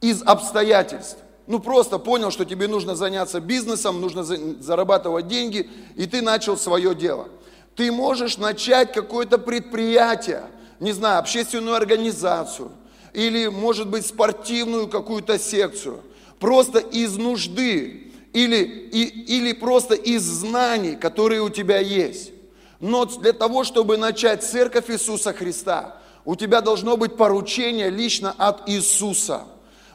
из 0.00 0.22
обстоятельств. 0.22 1.18
Ну 1.46 1.60
просто 1.60 1.98
понял, 1.98 2.30
что 2.30 2.44
тебе 2.44 2.68
нужно 2.68 2.94
заняться 2.94 3.40
бизнесом, 3.40 4.00
нужно 4.00 4.22
зарабатывать 4.22 5.28
деньги, 5.28 5.70
и 5.96 6.06
ты 6.06 6.20
начал 6.20 6.56
свое 6.56 6.94
дело. 6.94 7.28
Ты 7.76 7.90
можешь 7.90 8.38
начать 8.38 8.92
какое-то 8.92 9.38
предприятие, 9.38 10.44
не 10.80 10.92
знаю, 10.92 11.18
общественную 11.18 11.74
организацию, 11.74 12.70
или, 13.12 13.46
может 13.48 13.88
быть, 13.88 14.06
спортивную 14.06 14.88
какую-то 14.88 15.38
секцию, 15.38 16.00
просто 16.38 16.78
из 16.78 17.16
нужды, 17.16 18.03
или, 18.34 18.62
и, 18.64 19.36
или 19.36 19.52
просто 19.52 19.94
из 19.94 20.22
знаний, 20.22 20.96
которые 20.96 21.40
у 21.40 21.48
тебя 21.48 21.78
есть. 21.78 22.32
Но 22.80 23.06
для 23.06 23.32
того, 23.32 23.64
чтобы 23.64 23.96
начать 23.96 24.42
церковь 24.44 24.90
Иисуса 24.90 25.32
Христа, 25.32 25.96
у 26.24 26.36
тебя 26.36 26.60
должно 26.60 26.96
быть 26.96 27.16
поручение 27.16 27.88
лично 27.88 28.34
от 28.36 28.68
Иисуса. 28.68 29.44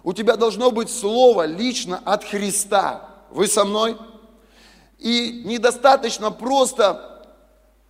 У 0.04 0.13
тебя 0.13 0.38
должно 0.38 0.71
быть 0.71 0.89
слово 0.89 1.45
лично 1.45 2.02
от 2.06 2.23
Христа. 2.23 3.10
Вы 3.30 3.47
со 3.47 3.65
мной? 3.65 3.97
И 4.97 5.43
недостаточно 5.45 6.32
просто 6.32 7.28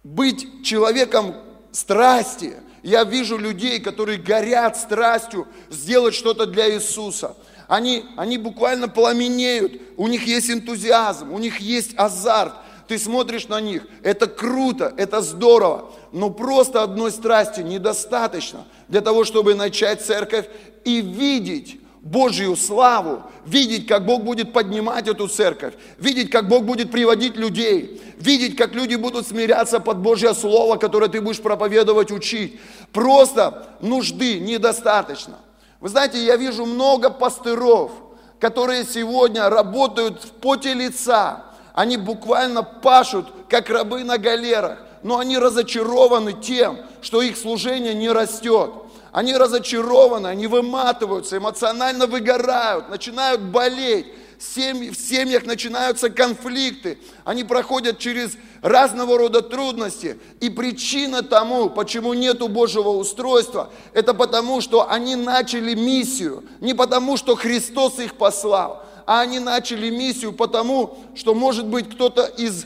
быть 0.04 0.66
человеком 0.66 1.36
страсти 1.72 2.56
Я 2.82 3.04
вижу 3.04 3.38
людей, 3.38 3.80
которые 3.80 4.18
горят 4.18 4.78
страстью 4.78 5.48
сделать 5.70 6.16
что-то 6.16 6.46
для 6.46 6.74
Иисуса. 6.74 7.36
Они, 7.70 8.04
они 8.18 8.40
буквально 8.40 8.90
пламенеют, 8.90 9.80
у 9.96 10.08
них 10.08 10.26
есть 10.26 10.50
энтузиазм, 10.50 11.32
у 11.32 11.38
них 11.38 11.60
есть 11.60 11.92
азарт. 11.98 12.54
Ты 12.88 12.98
смотришь 12.98 13.48
на 13.48 13.62
них, 13.62 13.84
это 14.02 14.26
круто, 14.26 14.92
это 14.98 15.22
здорово, 15.22 15.92
но 16.12 16.32
просто 16.32 16.82
одной 16.82 17.12
страсти 17.12 17.62
недостаточно 17.62 18.66
для 18.88 19.02
того, 19.02 19.24
чтобы 19.24 19.54
начать 19.54 20.02
церковь 20.02 20.48
и 20.84 21.00
видеть 21.00 21.80
Божью 22.02 22.56
славу, 22.56 23.22
видеть, 23.46 23.86
как 23.86 24.04
Бог 24.04 24.24
будет 24.24 24.52
поднимать 24.52 25.08
эту 25.08 25.28
церковь, 25.28 25.76
видеть, 26.00 26.32
как 26.32 26.48
Бог 26.48 26.64
будет 26.64 26.90
приводить 26.90 27.36
людей, 27.38 28.02
видеть, 28.18 28.56
как 28.56 28.74
люди 28.74 28.96
будут 28.96 29.28
смиряться 29.28 29.80
под 29.80 30.00
Божье 30.00 30.34
Слово, 30.34 30.78
которое 30.78 31.08
ты 31.08 31.22
будешь 31.22 31.40
проповедовать, 31.40 32.12
учить. 32.12 32.60
Просто 32.92 33.68
нужды 33.80 34.40
недостаточно. 34.40 35.38
Вы 35.80 35.90
знаете, 35.90 36.24
я 36.24 36.36
вижу 36.36 36.66
много 36.66 37.10
пастыров, 37.10 37.92
которые 38.40 38.86
сегодня 38.86 39.50
работают 39.50 40.24
в 40.24 40.32
поте 40.32 40.74
лица. 40.74 41.46
Они 41.74 41.98
буквально 41.98 42.64
пашут, 42.64 43.28
как 43.48 43.70
рабы 43.70 44.04
на 44.04 44.18
галерах, 44.18 44.80
но 45.04 45.20
они 45.20 45.38
разочарованы 45.38 46.34
тем, 46.34 46.78
что 47.02 47.22
их 47.22 47.38
служение 47.38 47.94
не 47.94 48.10
растет 48.10 48.72
они 49.12 49.36
разочарованы, 49.36 50.28
они 50.28 50.48
выматываются, 50.48 51.38
эмоционально 51.38 52.08
выгорают, 52.08 52.90
начинают 52.90 53.42
болеть. 53.42 54.08
В 54.40 54.96
семьях 54.96 55.46
начинаются 55.46 56.10
конфликты, 56.10 56.98
они 57.26 57.44
проходят 57.44 58.00
через 58.00 58.38
разного 58.62 59.18
рода 59.18 59.42
трудности. 59.42 60.18
И 60.40 60.50
причина 60.50 61.24
тому, 61.24 61.70
почему 61.70 62.14
нету 62.14 62.48
Божьего 62.48 62.88
устройства, 62.88 63.70
это 63.94 64.14
потому, 64.14 64.62
что 64.62 64.90
они 64.90 65.18
начали 65.18 65.76
миссию. 65.76 66.46
Не 66.62 66.74
потому, 66.74 67.18
что 67.18 67.36
Христос 67.36 68.00
их 68.00 68.16
послал, 68.16 68.86
а 69.06 69.20
они 69.20 69.40
начали 69.40 69.90
миссию 69.90 70.32
потому, 70.32 70.98
что, 71.16 71.36
может 71.36 71.66
быть, 71.66 71.90
кто-то 71.90 72.24
из 72.24 72.66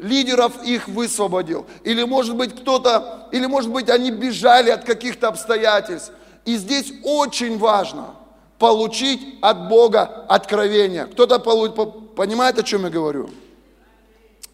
лидеров 0.00 0.64
их 0.64 0.86
высвободил. 0.86 1.66
Или 1.82 2.04
может 2.04 2.36
быть 2.36 2.54
кто-то, 2.54 3.28
или 3.32 3.46
может 3.46 3.70
быть 3.70 3.90
они 3.90 4.12
бежали 4.12 4.70
от 4.70 4.84
каких-то 4.84 5.26
обстоятельств. 5.26 6.12
И 6.44 6.54
здесь 6.54 6.92
очень 7.02 7.58
важно 7.58 8.14
получить 8.60 9.38
от 9.40 9.68
Бога 9.68 10.02
откровение. 10.28 11.06
Кто-то 11.06 11.38
понимает, 11.40 12.58
о 12.58 12.62
чем 12.62 12.84
я 12.84 12.90
говорю? 12.90 13.30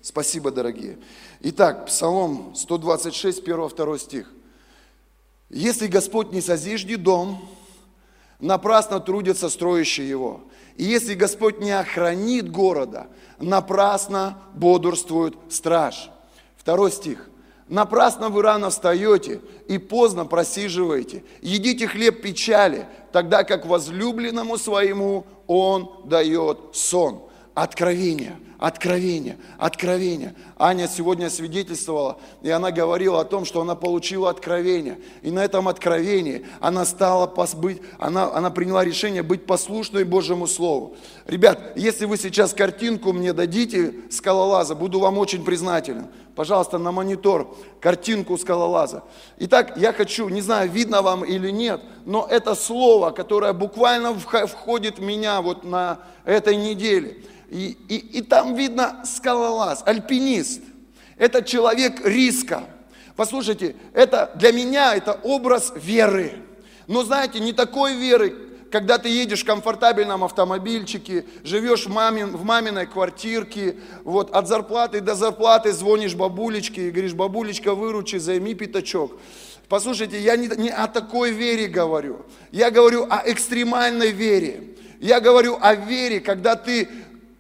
Спасибо, 0.01 0.53
дорогие. 0.53 0.99
Итак, 1.41 1.87
Псалом 1.87 2.55
126, 2.55 3.43
1-2 3.43 3.99
стих. 3.99 4.33
«Если 5.51 5.89
Господь 5.89 6.31
не 6.33 6.41
созижди 6.41 6.95
дом, 6.95 7.49
напрасно 8.39 9.01
трудятся 9.01 9.51
строящие 9.51 10.09
его. 10.09 10.41
И 10.77 10.85
если 10.85 11.15
Господь 11.15 11.59
не 11.59 11.73
охранит 11.73 12.51
города, 12.51 13.09
напрасно 13.41 14.39
бодрствует 14.55 15.35
страж. 15.51 16.11
Второй 16.57 16.93
стих. 16.93 17.29
Напрасно 17.69 18.29
вы 18.29 18.43
рано 18.43 18.71
встаете 18.71 19.41
и 19.67 19.79
поздно 19.79 20.25
просиживаете. 20.25 21.25
Едите 21.43 21.89
хлеб 21.89 22.23
печали, 22.23 22.87
тогда 23.11 23.43
как 23.43 23.67
возлюбленному 23.67 24.57
своему 24.57 25.27
он 25.49 25.91
дает 26.05 26.59
сон. 26.73 27.23
Откровение, 27.55 28.37
откровение, 28.59 29.39
откровение. 29.59 30.35
Аня 30.59 30.87
сегодня 30.87 31.29
свидетельствовала, 31.29 32.21
и 32.43 32.51
она 32.51 32.71
говорила 32.71 33.21
о 33.21 33.25
том, 33.25 33.45
что 33.45 33.63
она 33.63 33.75
получила 33.75 34.31
откровение. 34.31 35.01
И 35.23 35.31
на 35.33 35.45
этом 35.45 35.67
откровении 35.67 36.47
она 36.61 36.85
стала 36.85 37.27
быть, 37.55 37.81
она, 37.99 38.33
она 38.33 38.51
приняла 38.51 38.85
решение 38.85 39.23
быть 39.25 39.45
послушной 39.47 40.05
Божьему 40.05 40.47
Слову. 40.47 40.97
Ребят, 41.27 41.73
если 41.77 42.05
вы 42.05 42.17
сейчас 42.17 42.53
картинку 42.53 43.13
мне 43.13 43.33
дадите 43.33 43.95
скалолаза, 44.11 44.77
буду 44.77 45.01
вам 45.01 45.19
очень 45.19 45.45
признателен. 45.45 46.07
Пожалуйста, 46.37 46.79
на 46.79 46.93
монитор 46.93 47.57
картинку 47.81 48.39
скалолаза. 48.39 49.03
Итак, 49.39 49.77
я 49.77 49.93
хочу, 49.93 50.29
не 50.29 50.43
знаю, 50.43 50.71
видно 50.71 51.03
вам 51.03 51.25
или 51.25 51.51
нет, 51.51 51.81
но 52.05 52.29
это 52.31 52.55
слово, 52.55 53.11
которое 53.11 53.53
буквально 53.53 54.15
входит 54.15 54.99
в 54.99 55.03
меня 55.03 55.41
вот 55.41 55.65
на 55.65 55.99
этой 56.25 56.55
неделе– 56.55 57.19
и, 57.49 57.77
и, 57.89 58.19
и 58.19 58.23
там 58.23 58.55
видно 58.55 59.03
скалолаз, 59.05 59.83
альпинист. 59.87 60.63
Это 61.17 61.43
человек 61.43 62.05
риска. 62.05 62.65
Послушайте, 63.15 63.77
это 63.95 64.33
для 64.35 64.53
меня 64.53 64.95
это 64.95 65.13
образ 65.23 65.73
веры. 65.77 66.33
Но 66.87 67.03
знаете, 67.03 67.41
не 67.41 67.53
такой 67.53 67.95
веры, 67.95 68.35
когда 68.71 68.99
ты 68.99 69.09
едешь 69.09 69.43
в 69.43 69.47
комфортабельном 69.47 70.25
автомобильчике, 70.25 71.25
живешь 71.45 71.87
в, 71.87 71.91
мамин, 71.91 72.37
в 72.37 72.45
маминой 72.45 72.87
квартирке, 72.87 73.77
вот 74.05 74.31
от 74.35 74.49
зарплаты 74.49 75.01
до 75.01 75.15
зарплаты 75.15 75.73
звонишь 75.73 76.15
бабулечке 76.15 76.89
и 76.89 76.91
говоришь, 76.91 77.15
бабулечка, 77.15 77.75
выручи, 77.75 78.17
займи 78.17 78.55
пятачок. 78.55 79.13
Послушайте, 79.69 80.21
я 80.21 80.37
не, 80.37 80.49
не 80.57 80.71
о 80.71 80.87
такой 80.87 81.33
вере 81.33 81.67
говорю. 81.67 82.25
Я 82.53 82.71
говорю 82.71 83.07
о 83.09 83.23
экстремальной 83.27 84.13
вере. 84.13 84.77
Я 85.01 85.21
говорю 85.21 85.59
о 85.61 85.75
вере, 85.75 86.21
когда 86.21 86.55
ты 86.55 86.89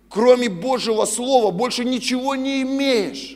кроме 0.09 0.49
Божьего 0.49 1.05
Слова, 1.05 1.51
больше 1.51 1.85
ничего 1.85 2.35
не 2.35 2.62
имеешь. 2.62 3.36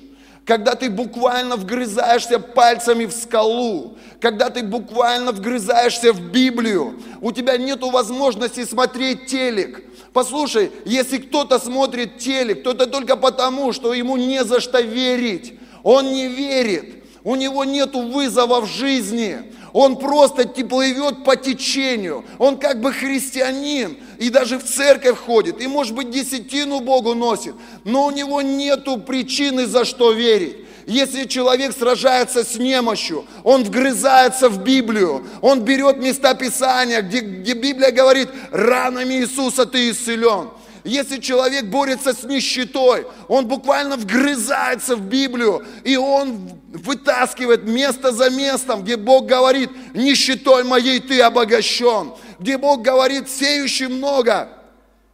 Когда 0.50 0.74
ты 0.74 0.90
буквально 0.90 1.54
вгрызаешься 1.54 2.40
пальцами 2.40 3.06
в 3.06 3.12
скалу, 3.12 3.96
когда 4.20 4.50
ты 4.50 4.64
буквально 4.64 5.30
вгрызаешься 5.30 6.12
в 6.12 6.32
Библию, 6.32 7.00
у 7.20 7.30
тебя 7.30 7.56
нет 7.56 7.82
возможности 7.82 8.64
смотреть 8.64 9.26
телек. 9.26 9.84
Послушай, 10.12 10.72
если 10.84 11.18
кто-то 11.18 11.60
смотрит 11.60 12.18
телек, 12.18 12.64
то 12.64 12.72
это 12.72 12.88
только 12.88 13.14
потому, 13.14 13.72
что 13.72 13.94
ему 13.94 14.16
не 14.16 14.42
за 14.42 14.58
что 14.58 14.80
верить. 14.80 15.54
Он 15.84 16.10
не 16.10 16.26
верит, 16.26 17.04
у 17.22 17.36
него 17.36 17.62
нет 17.62 17.94
вызова 17.94 18.60
в 18.60 18.66
жизни. 18.66 19.52
Он 19.72 19.96
просто 19.96 20.46
плывет 20.48 21.24
по 21.24 21.36
течению. 21.36 22.24
Он 22.38 22.56
как 22.58 22.80
бы 22.80 22.92
христианин 22.92 23.96
и 24.18 24.30
даже 24.30 24.58
в 24.58 24.64
церковь 24.64 25.18
ходит. 25.18 25.60
И 25.60 25.66
может 25.66 25.94
быть 25.94 26.10
десятину 26.10 26.80
Богу 26.80 27.14
носит. 27.14 27.54
Но 27.84 28.06
у 28.06 28.10
него 28.10 28.42
нету 28.42 28.98
причины 28.98 29.66
за 29.66 29.84
что 29.84 30.12
верить. 30.12 30.56
Если 30.86 31.26
человек 31.26 31.76
сражается 31.76 32.42
с 32.42 32.56
немощью, 32.56 33.24
он 33.44 33.62
вгрызается 33.62 34.48
в 34.48 34.64
Библию, 34.64 35.24
он 35.40 35.60
берет 35.60 35.98
места 35.98 36.34
Писания, 36.34 37.00
где, 37.02 37.20
где 37.20 37.52
Библия 37.52 37.92
говорит, 37.92 38.28
ранами 38.50 39.14
Иисуса 39.14 39.66
ты 39.66 39.90
исцелен. 39.90 40.50
Если 40.90 41.18
человек 41.18 41.66
борется 41.66 42.12
с 42.12 42.24
нищетой, 42.24 43.06
он 43.28 43.46
буквально 43.46 43.96
вгрызается 43.96 44.96
в 44.96 45.02
Библию, 45.02 45.64
и 45.84 45.96
он 45.96 46.50
вытаскивает 46.72 47.62
место 47.62 48.10
за 48.10 48.28
местом, 48.28 48.82
где 48.82 48.96
Бог 48.96 49.26
говорит, 49.26 49.70
нищетой 49.94 50.64
моей 50.64 50.98
ты 50.98 51.20
обогащен, 51.20 52.12
где 52.40 52.58
Бог 52.58 52.82
говорит, 52.82 53.30
сеющий 53.30 53.86
много, 53.86 54.48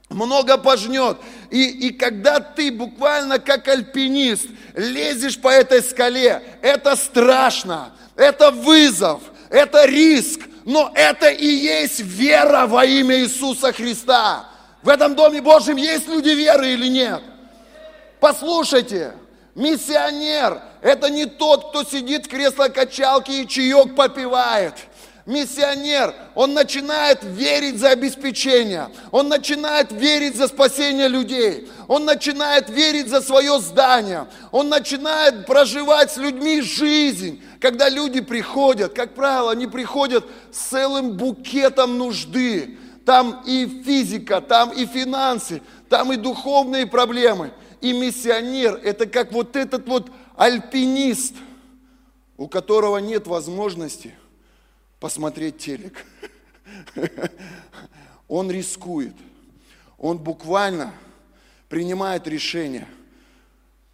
много 0.09 0.57
пожнет. 0.57 1.19
И, 1.51 1.89
и 1.89 1.91
когда 1.91 2.41
ты 2.41 2.73
буквально 2.73 3.39
как 3.39 3.69
альпинист 3.69 4.47
лезешь 4.75 5.39
по 5.39 5.49
этой 5.49 5.83
скале, 5.83 6.43
это 6.62 6.97
страшно, 6.97 7.93
это 8.17 8.51
вызов, 8.51 9.21
это 9.51 9.85
риск, 9.85 10.41
но 10.65 10.91
это 10.95 11.29
и 11.29 11.47
есть 11.47 12.01
вера 12.01 12.67
во 12.67 12.87
имя 12.87 13.19
Иисуса 13.19 13.75
Христа. 13.75 14.56
В 14.87 14.88
этом 14.88 15.16
Доме 15.16 15.42
Божьем 15.42 15.79
есть 15.79 16.07
люди 16.07 16.29
веры 16.29 16.68
или 16.68 16.87
нет? 16.87 17.20
Послушайте, 18.20 19.14
миссионер– 19.57 20.62
это 20.81 21.11
не 21.11 21.27
тот, 21.27 21.70
кто 21.70 21.83
сидит 21.83 22.27
в 22.27 22.29
кресло-качалке 22.29 23.42
и 23.42 23.49
чаек 23.49 23.96
попивает. 23.96 24.75
Миссионер, 25.27 26.14
он 26.37 26.55
начинает 26.55 27.25
верить 27.25 27.81
за 27.81 27.88
обеспечение, 27.90 28.88
он 29.11 29.29
начинает 29.29 29.90
верить 29.90 30.37
за 30.37 30.46
спасение 30.46 31.09
людей, 31.09 31.68
он 31.88 32.05
начинает 32.05 32.70
верить 32.70 33.09
за 33.09 33.20
свое 33.22 33.59
здание, 33.59 34.29
он 34.53 34.68
начинает 34.68 35.46
проживать 35.46 36.12
с 36.12 36.16
людьми 36.16 36.61
жизнь. 36.61 37.42
Когда 37.61 37.88
люди 37.88 38.20
приходят, 38.20 38.94
как 38.94 39.16
правило, 39.16 39.51
они 39.51 39.66
приходят 39.66 40.25
с 40.53 40.59
целым 40.59 41.14
букетом 41.14 41.99
нужды, 41.99 42.79
там 43.07 43.45
и 43.47 43.66
физика, 43.85 44.40
там 44.40 44.73
и 44.73 44.85
финансы, 44.85 45.62
там 45.88 46.12
и 46.12 46.16
духовные 46.16 46.88
проблемы. 46.88 47.53
И 47.81 47.92
миссионер– 47.92 48.81
это 48.85 49.07
как 49.07 49.31
вот 49.31 49.55
этот 49.55 49.87
вот 49.87 50.11
альпинист, 50.35 51.37
у 52.37 52.49
которого 52.49 52.99
нет 52.99 53.29
возможности 53.29 54.12
посмотреть 54.99 55.59
телек. 55.59 56.05
Он 58.29 58.51
рискует. 58.51 59.14
Он 59.99 60.19
буквально 60.19 60.92
принимает 61.69 62.27
решение. 62.27 62.88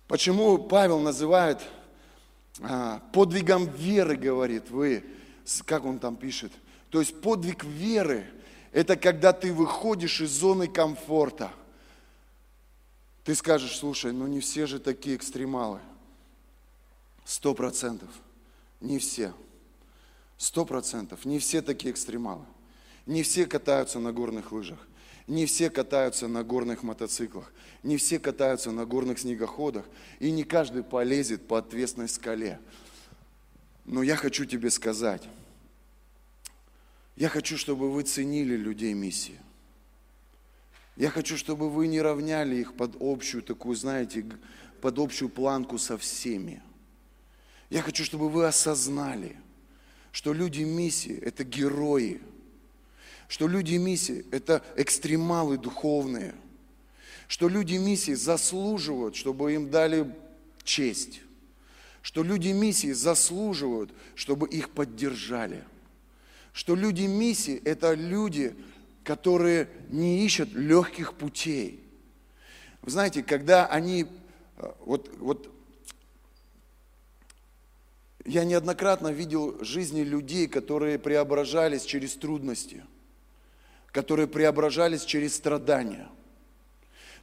Почему 0.09 0.57
Павел 0.57 1.01
называет 1.01 1.61
а, 2.61 3.03
подвигом 3.13 3.67
веры, 3.67 4.17
говорит, 4.17 4.71
вы, 4.71 5.05
как 5.67 5.85
он 5.85 5.99
там 5.99 6.17
пишет, 6.17 6.51
то 6.91 6.99
есть 6.99 7.21
подвиг 7.21 7.63
веры– 7.63 8.25
это 8.73 8.97
когда 8.97 9.33
ты 9.33 9.53
выходишь 9.53 10.21
из 10.23 10.31
зоны 10.31 10.67
комфорта. 10.67 11.53
Ты 13.23 13.35
скажешь, 13.35 13.77
слушай, 13.77 14.13
ну 14.13 14.27
не 14.27 14.41
все 14.41 14.67
же 14.67 14.81
такие 14.81 15.15
экстремалы. 15.15 15.81
Сто 17.25 17.55
процентов. 17.55 18.09
Не 18.81 18.99
все. 18.99 19.33
Сто 20.39 20.65
процентов. 20.65 21.25
Не 21.25 21.39
все 21.39 21.63
такие 21.63 21.93
экстремалы. 21.93 22.45
Не 23.07 23.23
все 23.23 23.47
катаются 23.47 24.01
на 24.01 24.13
горных 24.13 24.51
лыжах. 24.51 24.89
Не 25.29 25.47
все 25.47 25.71
катаются 25.71 26.27
на 26.27 26.43
горных 26.43 26.83
мотоциклах. 26.83 27.53
Не 27.83 27.97
все 27.97 28.19
катаются 28.19 28.73
на 28.73 28.87
горных 28.87 29.21
снегоходах. 29.21 29.85
И 30.19 30.31
не 30.31 30.43
каждый 30.43 30.83
полезет 30.83 31.47
по 31.47 31.59
ответственной 31.59 32.09
скале. 32.09 32.59
Но 33.85 34.03
я 34.03 34.17
хочу 34.17 34.47
тебе 34.47 34.71
сказать, 34.71 35.23
я 37.17 37.29
хочу, 37.29 37.59
чтобы 37.59 37.91
вы 37.91 38.03
ценили 38.05 38.57
людей 38.57 38.95
миссии. 38.95 39.39
Я 40.97 41.11
хочу, 41.11 41.37
чтобы 41.37 41.71
вы 41.71 41.87
не 41.87 42.01
равняли 42.01 42.57
их 42.57 42.75
под 42.75 42.97
общую 43.01 43.43
такую, 43.43 43.77
знаете, 43.77 44.25
под 44.81 44.99
общую 44.99 45.29
планку 45.29 45.79
со 45.79 45.97
всеми. 45.97 46.63
Я 47.71 47.83
хочу, 47.83 48.05
чтобы 48.05 48.29
вы 48.29 48.47
осознали, 48.47 49.37
что 50.11 50.33
люди 50.33 50.63
миссии– 50.63 51.19
это 51.23 51.45
герои, 51.45 52.21
что 53.29 53.49
люди 53.49 53.77
миссии– 53.77 54.27
это 54.31 54.63
экстремалы 54.77 55.57
духовные, 55.57 56.35
что 57.29 57.49
люди 57.49 57.77
миссии 57.77 58.13
заслуживают, 58.13 59.17
чтобы 59.17 59.55
им 59.55 59.71
дали 59.71 60.15
честь, 60.65 61.23
что 62.03 62.23
люди 62.23 62.49
миссии 62.49 62.93
заслуживают, 62.93 63.93
чтобы 64.15 64.49
их 64.49 64.71
поддержали– 64.71 65.65
что 66.53 66.75
люди 66.75 67.03
миссии– 67.03 67.61
это 67.65 67.95
люди, 67.95 68.55
которые 69.05 69.69
не 69.89 70.25
ищут 70.25 70.53
легких 70.53 71.15
путей. 71.15 71.83
Вы 72.83 72.91
знаете, 72.91 73.23
когда 73.23 73.67
они, 73.67 74.07
э, 74.59 74.73
вот, 74.81 75.11
вот 75.19 75.51
я 78.25 78.45
неоднократно 78.45 79.09
видел 79.09 79.63
жизни 79.65 80.03
людей, 80.03 80.47
которые 80.47 80.99
преображались 80.99 81.85
через 81.85 82.15
трудности, 82.15 82.85
которые 83.91 84.29
преображались 84.29 85.05
через 85.05 85.35
страдания. 85.35 86.09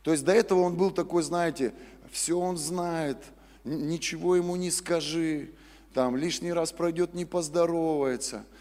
То 0.02 0.12
есть 0.12 0.26
до 0.26 0.34
этого 0.34 0.62
он 0.62 0.76
был 0.76 0.92
такой, 0.92 1.24
знаете, 1.24 1.74
все 2.12 2.38
он 2.38 2.58
знает, 2.58 3.18
ничего 3.64 4.36
ему 4.36 4.56
не 4.56 4.72
скажи, 4.72 5.52
там 5.94 6.16
лишний 6.16 6.52
раз 6.52 6.72
пройдет, 6.72 7.14
не 7.14 7.26
поздоровается– 7.26 8.44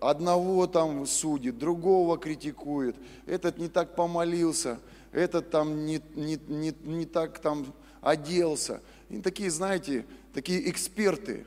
одного 0.00 0.66
там 0.66 1.06
судит, 1.06 1.58
другого 1.58 2.18
критикует, 2.18 2.96
этот 3.26 3.58
не 3.58 3.68
так 3.68 3.94
помолился, 3.94 4.78
этот 5.12 5.50
там 5.50 5.86
не, 5.86 6.00
не, 6.14 6.38
не, 6.48 6.74
не 6.82 7.06
так 7.06 7.38
там 7.38 7.72
оделся. 8.00 8.82
И 9.08 9.20
такие, 9.20 9.50
знаете, 9.50 10.04
такие 10.32 10.68
эксперты. 10.70 11.46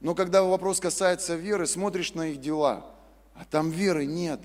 Но 0.00 0.14
когда 0.14 0.42
вопрос 0.42 0.80
касается 0.80 1.36
веры, 1.36 1.66
смотришь 1.66 2.14
на 2.14 2.28
их 2.28 2.40
дела, 2.40 2.86
а 3.34 3.44
там 3.44 3.70
веры 3.70 4.06
нет. 4.06 4.40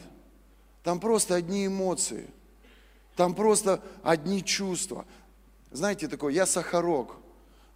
Там 0.83 0.99
просто 0.99 1.35
одни 1.35 1.67
эмоции. 1.67 2.27
Там 3.15 3.33
просто 3.33 3.81
одни 4.03 4.43
чувства. 4.43 5.05
Знаете, 5.71 6.07
такое, 6.07 6.33
я 6.33 6.45
сахарок 6.45 7.15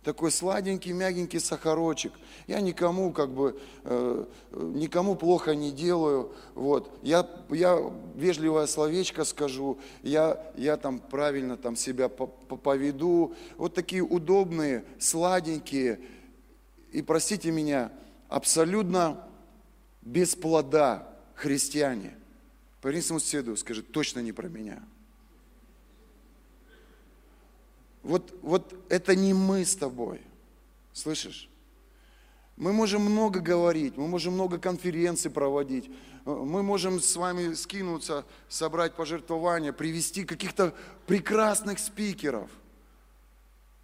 такой 0.05 0.31
сладенький, 0.31 0.93
мягенький 0.93 1.39
сахарочек. 1.39 2.13
Я 2.45 2.61
никому 2.61 3.11
как 3.11 3.31
бы, 3.31 3.59
э, 3.83 4.25
никому 4.51 5.15
плохо 5.15 5.55
не 5.55 5.71
делаю. 5.71 6.31
Вот. 6.53 6.91
Я, 7.01 7.27
я 7.49 7.91
вежливое 8.15 8.67
словечко 8.67 9.25
скажу, 9.25 9.79
я, 10.03 10.39
я 10.55 10.77
там 10.77 10.99
правильно 10.99 11.57
там 11.57 11.75
себя 11.75 12.07
поведу. 12.07 13.33
Вот 13.57 13.73
такие 13.73 14.03
удобные, 14.03 14.85
сладенькие 14.99 15.99
и, 16.91 17.01
простите 17.01 17.49
меня, 17.51 17.91
абсолютно 18.29 19.27
без 20.03 20.35
плода 20.35 21.09
христиане. 21.33 22.15
Повернись 22.79 23.07
соседу, 23.07 23.57
скажи, 23.57 23.81
точно 23.81 24.19
не 24.19 24.31
про 24.31 24.47
меня. 24.47 24.83
Вот, 28.05 28.37
вот 28.43 28.75
это 28.87 29.15
не 29.15 29.33
мы 29.33 29.65
с 29.65 29.75
тобой. 29.75 30.21
Слышишь? 30.93 31.49
Мы 32.55 32.71
можем 32.71 33.01
много 33.01 33.39
говорить, 33.39 33.97
мы 33.97 34.07
можем 34.07 34.35
много 34.35 34.59
конференций 34.59 35.31
проводить, 35.31 35.89
мы 36.23 36.61
можем 36.61 37.01
с 37.01 37.15
вами 37.15 37.53
скинуться, 37.53 38.23
собрать 38.47 38.93
пожертвования, 38.93 39.73
привести 39.73 40.23
каких-то 40.23 40.73
прекрасных 41.07 41.79
спикеров. 41.79 42.49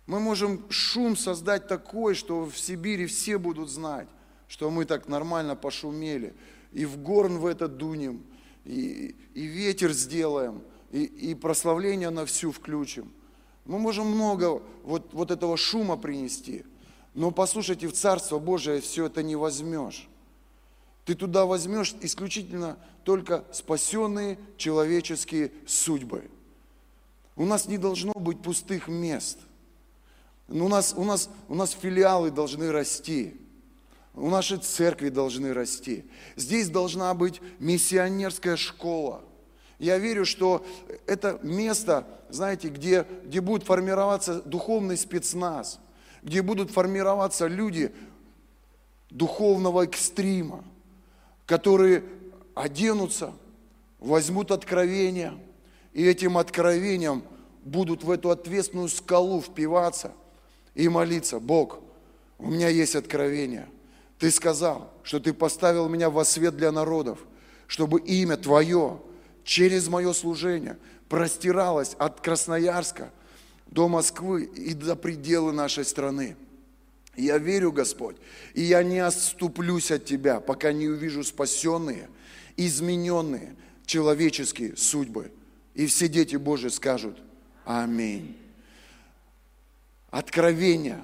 Мы 0.06 0.20
можем 0.20 0.70
шум 0.70 1.18
создать 1.18 1.68
такой, 1.68 2.14
что 2.14 2.46
в 2.46 2.58
Сибири 2.58 3.08
все 3.08 3.40
будут 3.40 3.72
знать, 3.72 4.08
что 4.48 4.70
мы 4.70 4.86
так 4.86 5.08
нормально 5.08 5.56
пошумели. 5.56 6.36
И 6.72 6.86
в 6.86 6.98
горн 6.98 7.40
в 7.40 7.46
это 7.48 7.68
дунем, 7.68 8.24
и, 8.66 9.16
и 9.34 9.42
ветер 9.42 9.92
сделаем, 9.92 10.62
и, 10.92 11.04
и 11.06 11.34
прославление 11.34 12.12
на 12.12 12.28
всю 12.28 12.52
включим– 12.52 13.12
мы 13.66 13.80
можем 13.80 14.08
много 14.08 14.62
вот, 14.84 15.14
вот 15.14 15.32
этого 15.32 15.58
шума 15.58 15.98
принести, 15.98 16.66
но 17.14 17.32
послушайте, 17.32 17.88
в 17.88 17.94
Царство 17.94 18.40
Божие 18.40 18.82
все 18.82 19.06
это 19.06 19.22
не 19.22 19.36
возьмешь. 19.36 20.08
Ты 21.06 21.16
туда 21.16 21.46
возьмешь 21.46 21.94
исключительно 22.02 22.78
только 23.04 23.44
спасенные 23.52 24.40
человеческие 24.58 25.52
судьбы. 25.68 26.30
У 27.36 27.46
нас 27.46 27.68
не 27.68 27.78
должно 27.78 28.14
быть 28.14 28.42
пустых 28.42 28.88
мест. 28.88 29.38
У 30.48 30.68
нас, 30.68 30.94
у 30.96 31.04
нас, 31.04 31.30
у 31.48 31.56
нас 31.56 31.72
филиалы 31.72 32.30
должны 32.30 32.72
расти. 32.72 33.36
У 34.14 34.30
нашей 34.30 34.58
церкви 34.58 35.10
должны 35.10 35.54
расти. 35.54 36.06
Здесь 36.36 36.70
должна 36.70 37.14
быть 37.14 37.42
миссионерская 37.60 38.56
школа– 38.58 39.24
я 39.82 39.98
верю, 39.98 40.26
что 40.26 40.64
это 41.08 41.40
место, 41.42 42.06
знаете, 42.30 42.70
где, 42.70 43.04
где 43.26 43.42
будет 43.42 43.64
формироваться 43.64 44.44
духовный 44.44 44.96
спецназ, 44.96 45.80
где 46.22 46.44
будут 46.44 46.70
формироваться 46.70 47.48
люди 47.48 47.92
духовного 49.10 49.86
экстрима, 49.86 50.64
которые 51.48 52.04
оденутся, 52.54 53.34
возьмут 54.00 54.52
откровение, 54.52 55.34
и 55.94 56.06
этим 56.06 56.38
откровением 56.38 57.24
будут 57.64 58.04
в 58.04 58.12
эту 58.12 58.30
ответственную 58.30 58.88
скалу 58.88 59.42
впиваться 59.42 60.12
и 60.76 60.88
молиться. 60.90 61.40
Бог, 61.40 61.80
у 62.38 62.52
меня 62.52 62.68
есть 62.68 62.96
откровение. 62.96 63.68
Ты 64.20 64.30
сказал, 64.30 64.92
что 65.02 65.20
ты 65.20 65.34
поставил 65.34 65.90
меня 65.90 66.12
во 66.12 66.24
свет 66.24 66.56
для 66.56 66.72
народов, 66.72 67.18
чтобы 67.66 68.00
имя 68.00 68.38
Твое 68.38 69.00
через 69.44 69.88
мое 69.88 70.14
служение 70.14 70.78
простиралась 71.10 71.96
от 72.00 72.22
Красноярска 72.22 73.12
до 73.68 73.88
Москвы 73.88 74.44
и 74.44 74.74
до 74.74 74.96
пределы 74.96 75.54
нашей 75.54 75.86
страны. 75.86 76.36
Я 77.16 77.38
верю, 77.38 77.72
Господь, 77.72 78.16
и 78.54 78.62
я 78.62 78.84
не 78.84 79.00
отступлюсь 79.00 79.92
от 79.92 80.06
Тебя, 80.06 80.40
пока 80.40 80.72
не 80.72 80.88
увижу 80.88 81.24
спасенные, 81.24 82.10
измененные 82.56 83.56
человеческие 83.86 84.78
судьбы. 84.78 85.32
И 85.74 85.86
все 85.88 86.08
дети 86.08 86.36
Божьи 86.36 86.70
скажут 86.70 87.18
Аминь. 87.66 88.38
Откровение. 90.10 91.02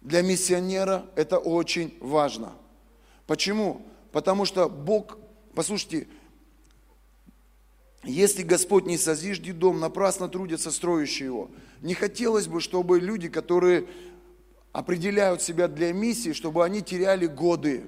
Для 0.00 0.22
миссионера 0.22 1.06
это 1.16 1.38
очень 1.38 1.96
важно. 2.00 2.52
Почему? 3.26 3.84
Потому 4.12 4.44
что 4.44 4.68
Бог, 4.68 5.18
послушайте, 5.54 6.06
если 8.06 8.42
Господь 8.42 8.86
не 8.86 8.96
созиждет 8.96 9.58
дом, 9.58 9.80
напрасно 9.80 10.28
трудятся 10.28 10.70
строящие 10.70 11.26
его. 11.26 11.50
Не 11.82 11.94
хотелось 11.94 12.46
бы, 12.46 12.60
чтобы 12.60 13.00
люди, 13.00 13.28
которые 13.28 13.86
определяют 14.72 15.42
себя 15.42 15.66
для 15.68 15.92
миссии, 15.92 16.32
чтобы 16.32 16.64
они 16.64 16.82
теряли 16.82 17.26
годы. 17.26 17.84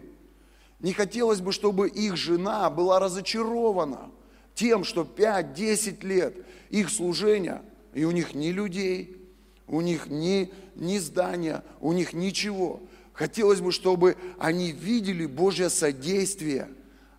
Не 0.80 0.92
хотелось 0.92 1.40
бы, 1.40 1.52
чтобы 1.52 1.88
их 1.88 2.16
жена 2.16 2.68
была 2.68 2.98
разочарована 2.98 4.10
тем, 4.54 4.84
что 4.84 5.02
5-10 5.02 6.04
лет 6.06 6.36
их 6.70 6.90
служения, 6.90 7.62
и 7.94 8.04
у 8.04 8.10
них 8.10 8.34
ни 8.34 8.48
людей, 8.48 9.16
у 9.68 9.80
них 9.80 10.08
ни, 10.08 10.52
ни 10.74 10.98
здания, 10.98 11.62
у 11.80 11.92
них 11.92 12.12
ничего. 12.12 12.80
Хотелось 13.12 13.60
бы, 13.60 13.70
чтобы 13.70 14.16
они 14.38 14.72
видели 14.72 15.26
Божье 15.26 15.70
содействие– 15.70 16.68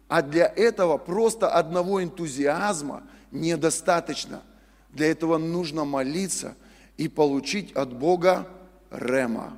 а 0.10 0.24
для 0.24 0.48
этого 0.48 0.98
просто 0.98 1.48
одного 1.48 2.04
энтузиазма 2.04 3.04
недостаточно. 3.32 4.42
Для 4.90 5.12
этого 5.12 5.38
нужно 5.38 5.86
молиться 5.86 6.56
и 6.98 7.08
получить 7.08 7.72
от 7.74 7.94
Бога 7.94 8.48
рема, 8.90 9.56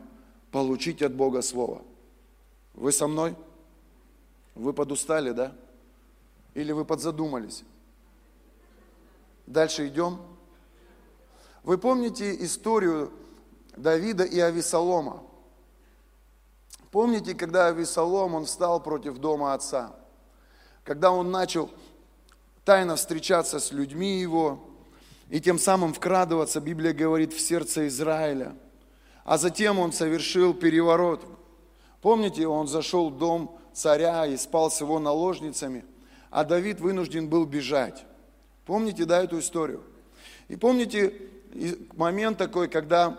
получить 0.52 1.02
от 1.02 1.14
Бога 1.14 1.42
Слово. 1.42 1.82
Вы 2.74 2.92
со 2.92 3.08
мной? 3.08 3.36
Вы 4.54 4.74
подустали, 4.74 5.32
да? 5.32 5.54
Или 6.54 6.74
вы 6.74 6.84
подзадумались? 6.84 7.64
Дальше 9.48 9.88
идем. 9.88 10.20
Вы 11.64 11.78
помните 11.78 12.36
историю 12.44 13.14
Давида 13.78 14.26
и 14.26 14.40
Ависалома? 14.42 15.24
Помните, 16.92 17.36
когда 17.36 17.68
Ависалом, 17.68 18.36
он 18.36 18.44
встал 18.44 18.84
против 18.84 19.18
дома 19.18 19.54
отца? 19.54 19.96
Когда 20.84 21.12
он 21.12 21.32
начал 21.32 21.70
тайно 22.66 22.96
встречаться 22.96 23.60
с 23.60 23.72
людьми 23.72 24.20
его, 24.20 24.64
и 25.30 25.40
тем 25.40 25.60
самым 25.60 25.94
вкрадываться, 25.94 26.60
Библия 26.60 26.94
говорит, 26.94 27.34
в 27.34 27.40
сердце 27.40 27.88
Израиля. 27.88 28.54
А 29.24 29.38
затем 29.38 29.80
он 29.80 29.94
совершил 29.94 30.54
переворот. 30.54 31.26
Помните, 32.02 32.48
он 32.48 32.68
зашел 32.68 33.10
в 33.10 33.18
дом 33.18 33.58
царя 33.74 34.26
и 34.26 34.36
спал 34.36 34.70
с 34.70 34.82
его 34.82 35.00
наложницами, 35.00 35.86
а 36.30 36.44
Давид 36.44 36.82
вынужден 36.82 37.30
был 37.30 37.46
бежать. 37.46 38.04
Помните, 38.66 39.06
да, 39.06 39.24
эту 39.24 39.40
историю? 39.40 39.84
И 40.48 40.56
помните 40.56 41.14
момент 41.96 42.38
такой, 42.38 42.68
когда 42.68 43.18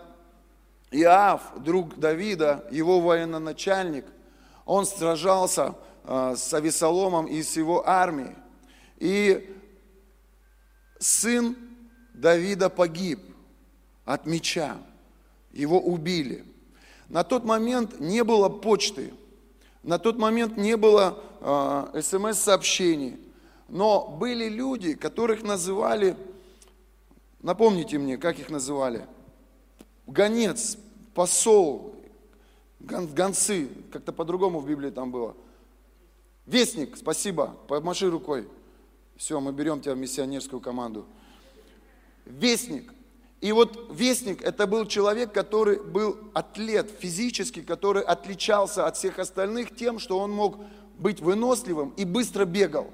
Иав, 0.90 1.40
друг 1.56 1.98
Давида, 1.98 2.66
его 2.70 3.00
военачальник, 3.00 4.04
он 4.66 4.84
сражался 4.84 5.74
с 6.04 6.52
Авесоломом 6.52 7.26
и 7.26 7.42
с 7.42 7.56
его 7.56 7.88
армией. 7.88 8.34
И 8.98 9.56
сын 10.98 11.56
Давида 12.14 12.70
погиб 12.70 13.20
от 14.04 14.26
меча, 14.26 14.76
его 15.52 15.80
убили. 15.80 16.44
На 17.08 17.24
тот 17.24 17.44
момент 17.44 18.00
не 18.00 18.24
было 18.24 18.48
почты, 18.48 19.12
на 19.82 19.98
тот 19.98 20.18
момент 20.18 20.56
не 20.56 20.76
было 20.76 21.18
э, 21.40 22.00
смс-сообщений, 22.00 23.18
но 23.68 24.06
были 24.06 24.48
люди, 24.48 24.94
которых 24.94 25.42
называли, 25.42 26.16
напомните 27.40 27.98
мне, 27.98 28.16
как 28.16 28.38
их 28.38 28.50
называли, 28.50 29.06
гонец, 30.06 30.78
посол, 31.14 31.96
гон, 32.80 33.06
гонцы, 33.08 33.68
как-то 33.90 34.12
по-другому 34.12 34.60
в 34.60 34.68
Библии 34.68 34.90
там 34.90 35.10
было. 35.10 35.34
Вестник, 36.46 36.96
спасибо, 36.96 37.56
помаши 37.68 38.10
рукой. 38.10 38.48
Все, 39.16 39.38
мы 39.40 39.52
берем 39.52 39.80
тебя 39.80 39.94
в 39.94 39.98
миссионерскую 39.98 40.60
команду. 40.60 41.06
Вестник. 42.24 42.92
И 43.40 43.52
вот 43.52 43.88
вестник, 43.92 44.42
это 44.42 44.66
был 44.66 44.86
человек, 44.86 45.32
который 45.32 45.82
был 45.82 46.18
атлет 46.32 46.90
физически, 46.98 47.62
который 47.62 48.02
отличался 48.02 48.86
от 48.86 48.96
всех 48.96 49.18
остальных 49.18 49.74
тем, 49.74 49.98
что 49.98 50.18
он 50.18 50.30
мог 50.30 50.58
быть 50.98 51.20
выносливым 51.20 51.90
и 51.96 52.04
быстро 52.04 52.44
бегал. 52.44 52.90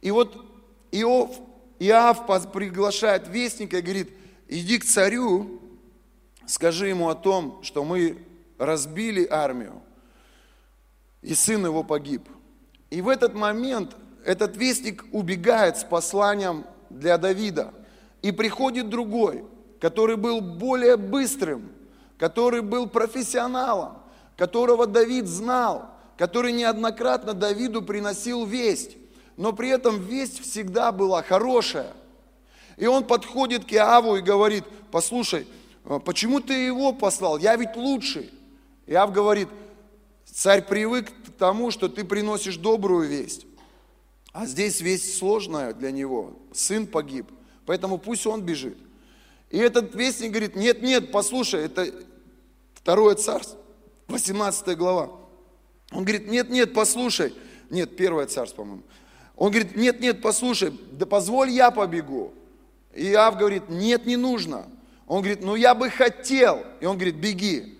И 0.00 0.10
вот 0.10 0.34
Иов, 0.90 1.38
Иав 1.78 2.26
приглашает 2.52 3.28
вестника 3.28 3.78
и 3.78 3.82
говорит, 3.82 4.10
иди 4.48 4.78
к 4.78 4.84
царю, 4.84 5.60
скажи 6.46 6.88
ему 6.88 7.08
о 7.08 7.14
том, 7.14 7.62
что 7.62 7.84
мы 7.84 8.18
разбили 8.58 9.26
армию, 9.30 9.82
и 11.22 11.34
сын 11.34 11.64
его 11.64 11.82
погиб. 11.82 12.28
И 12.92 13.00
в 13.00 13.08
этот 13.08 13.34
момент 13.34 13.96
этот 14.24 14.56
вестник 14.56 15.04
убегает 15.12 15.78
с 15.78 15.84
посланием 15.84 16.64
для 16.90 17.18
Давида– 17.18 17.74
и 18.22 18.30
приходит 18.30 18.88
другой, 18.88 19.44
который 19.80 20.16
был 20.16 20.40
более 20.40 20.96
быстрым, 20.96 21.72
который 22.16 22.62
был 22.62 22.86
профессионалом, 22.86 23.98
которого 24.36 24.86
Давид 24.86 25.26
знал, 25.26 25.90
который 26.16 26.52
неоднократно 26.52 27.34
Давиду 27.34 27.82
приносил 27.82 28.46
весть, 28.46 28.96
но 29.36 29.52
при 29.52 29.70
этом 29.70 30.00
весть 30.00 30.40
всегда 30.40 30.92
была 30.92 31.22
хорошая. 31.22 31.92
И 32.76 32.86
он 32.86 33.04
подходит 33.04 33.64
к 33.64 33.72
Иаву 33.72 34.16
и 34.16 34.22
говорит, 34.22 34.64
послушай, 34.90 35.46
а 35.84 35.98
почему 35.98 36.40
ты 36.40 36.54
его 36.54 36.92
послал? 36.92 37.38
Я 37.38 37.56
ведь 37.56 37.76
лучший. 37.76 38.30
Иав 38.86 39.12
говорит, 39.12 39.48
царь 40.32 40.62
привык 40.62 41.10
к 41.10 41.30
тому, 41.38 41.70
что 41.70 41.88
ты 41.88 42.04
приносишь 42.04 42.56
добрую 42.56 43.08
весть. 43.08 43.46
А 44.32 44.46
здесь 44.46 44.80
весть 44.80 45.18
сложная 45.18 45.74
для 45.74 45.90
него. 45.90 46.38
Сын 46.52 46.86
погиб. 46.86 47.30
Поэтому 47.66 47.98
пусть 47.98 48.26
он 48.26 48.42
бежит. 48.42 48.78
И 49.50 49.58
этот 49.58 49.94
вестник 49.94 50.30
говорит, 50.30 50.56
нет, 50.56 50.82
нет, 50.82 51.12
послушай, 51.12 51.66
это 51.66 51.92
второе 52.72 53.14
царство, 53.14 53.58
18 54.08 54.76
глава. 54.78 55.10
Он 55.90 56.04
говорит, 56.04 56.26
нет, 56.26 56.48
нет, 56.48 56.72
послушай. 56.72 57.34
Нет, 57.68 57.96
первое 57.96 58.26
царство, 58.26 58.62
по-моему. 58.62 58.82
Он 59.36 59.50
говорит, 59.50 59.76
нет, 59.76 60.00
нет, 60.00 60.22
послушай, 60.22 60.72
да 60.92 61.04
позволь 61.04 61.50
я 61.50 61.70
побегу. 61.70 62.32
И 62.94 63.10
Иав 63.10 63.36
говорит, 63.36 63.68
нет, 63.68 64.06
не 64.06 64.16
нужно. 64.16 64.66
Он 65.06 65.20
говорит, 65.20 65.42
ну 65.42 65.54
я 65.54 65.74
бы 65.74 65.90
хотел. 65.90 66.64
И 66.80 66.86
он 66.86 66.96
говорит, 66.96 67.16
беги. 67.16 67.78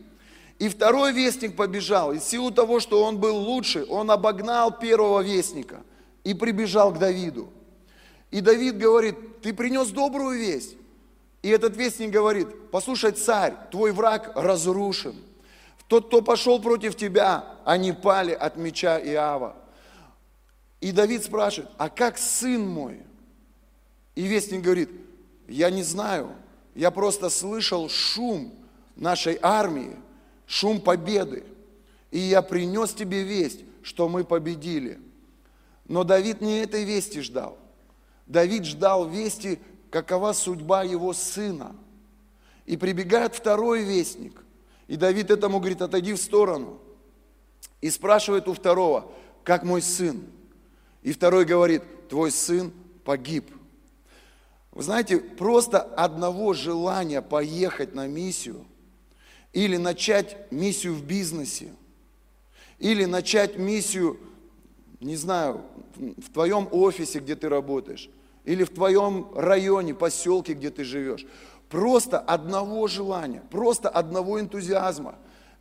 И 0.59 0.68
второй 0.68 1.12
вестник 1.12 1.57
побежал. 1.57 2.12
И 2.12 2.18
в 2.18 2.22
силу 2.22 2.50
того, 2.50 2.80
что 2.80 3.03
он 3.03 3.18
был 3.18 3.36
лучше, 3.36 3.84
он 3.88 4.11
обогнал 4.11 4.76
первого 4.78 5.20
вестника 5.20 5.82
и 6.24 6.34
прибежал 6.34 6.92
к 6.92 6.98
Давиду. 6.98 7.53
И 8.30 8.40
Давид 8.40 8.78
говорит, 8.78 9.40
ты 9.42 9.53
принес 9.53 9.88
добрую 9.88 10.38
весть. 10.38 10.76
И 11.42 11.48
этот 11.48 11.76
вестник 11.76 12.11
говорит, 12.11 12.70
послушай, 12.70 13.12
царь, 13.12 13.55
твой 13.70 13.92
враг 13.92 14.32
разрушен. 14.34 15.16
Тот, 15.88 16.07
кто 16.07 16.22
пошел 16.22 16.62
против 16.62 16.96
тебя, 16.96 17.44
они 17.64 17.92
пали 17.92 18.32
от 18.32 18.57
меча 18.57 18.98
Иава. 18.98 19.57
И 20.80 20.92
Давид 20.92 21.24
спрашивает, 21.24 21.70
а 21.76 21.90
как 21.90 22.16
сын 22.16 22.66
мой? 22.66 23.03
И 24.14 24.22
вестник 24.22 24.62
говорит, 24.62 24.90
я 25.48 25.70
не 25.70 25.82
знаю, 25.82 26.34
я 26.74 26.90
просто 26.90 27.28
слышал 27.28 27.88
шум 27.88 28.55
нашей 28.96 29.38
армии, 29.42 29.96
шум 30.53 30.82
победы. 30.82 31.44
И 32.11 32.18
я 32.18 32.42
принес 32.42 32.92
тебе 32.92 33.22
весть, 33.22 33.61
что 33.82 34.07
мы 34.07 34.22
победили. 34.22 35.00
Но 35.86 36.05
Давид 36.05 36.42
не 36.42 36.61
этой 36.61 36.84
вести 36.84 37.20
ждал. 37.20 37.59
Давид 38.26 38.66
ждал 38.66 39.09
вести, 39.09 39.59
какова 39.90 40.34
судьба 40.34 40.82
его 40.82 41.14
сына. 41.14 41.74
И 42.66 42.76
прибегает 42.76 43.34
второй 43.34 43.82
вестник. 43.82 44.44
И 44.88 44.96
Давид 44.96 45.30
этому 45.30 45.59
говорит, 45.59 45.80
отойди 45.80 46.12
в 46.12 46.18
сторону. 46.20 46.78
И 47.80 47.88
спрашивает 47.88 48.46
у 48.46 48.53
второго, 48.53 49.11
как 49.44 49.64
мой 49.64 49.80
сын? 49.80 50.22
И 51.03 51.12
второй 51.12 51.46
говорит, 51.46 51.82
твой 52.11 52.30
сын 52.30 52.72
погиб. 53.05 53.50
Вы 54.70 54.82
знаете, 54.82 55.16
просто 55.16 55.80
одного 55.80 56.53
желания 56.53 57.22
поехать 57.22 57.94
на 57.94 58.07
миссию 58.07 58.66
или 59.53 59.76
начать 59.76 60.50
миссию 60.50 60.94
в 60.94 61.05
бизнесе, 61.05 61.72
или 62.78 63.05
начать 63.05 63.59
миссию, 63.59 64.18
не 65.00 65.16
знаю, 65.16 65.62
в 65.96 66.32
твоем 66.32 66.68
офисе, 66.70 67.18
где 67.18 67.36
ты 67.36 67.48
работаешь, 67.48 68.09
или 68.44 68.64
в 68.64 68.70
твоем 68.70 69.30
районе, 69.34 69.94
поселке, 69.94 70.55
где 70.55 70.70
ты 70.70 70.84
живешь. 70.84 71.26
Просто 71.68 72.18
одного 72.18 72.86
желания, 72.86 73.42
просто 73.50 73.88
одного 73.88 74.40
энтузиазма. 74.40 75.14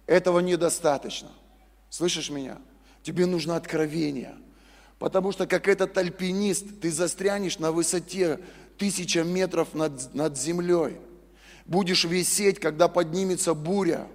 Этого 0.07 0.39
недостаточно. 0.39 1.29
Слышишь 1.89 2.29
меня? 2.29 2.57
Тебе 3.03 3.25
нужно 3.25 3.55
откровение. 3.55 4.35
Потому 4.99 5.31
что 5.31 5.47
как 5.47 5.67
этот 5.67 5.97
альпинист, 5.97 6.79
ты 6.81 6.91
застрянешь 6.91 7.59
на 7.59 7.71
высоте 7.71 8.39
тысяча 8.77 9.23
метров 9.23 9.73
над, 9.73 10.13
над 10.13 10.37
землей. 10.37 10.97
Будешь 11.72 12.03
висеть, 12.03 12.59
когда 12.59 12.89
поднимется 12.89 13.53
буря. 13.53 14.05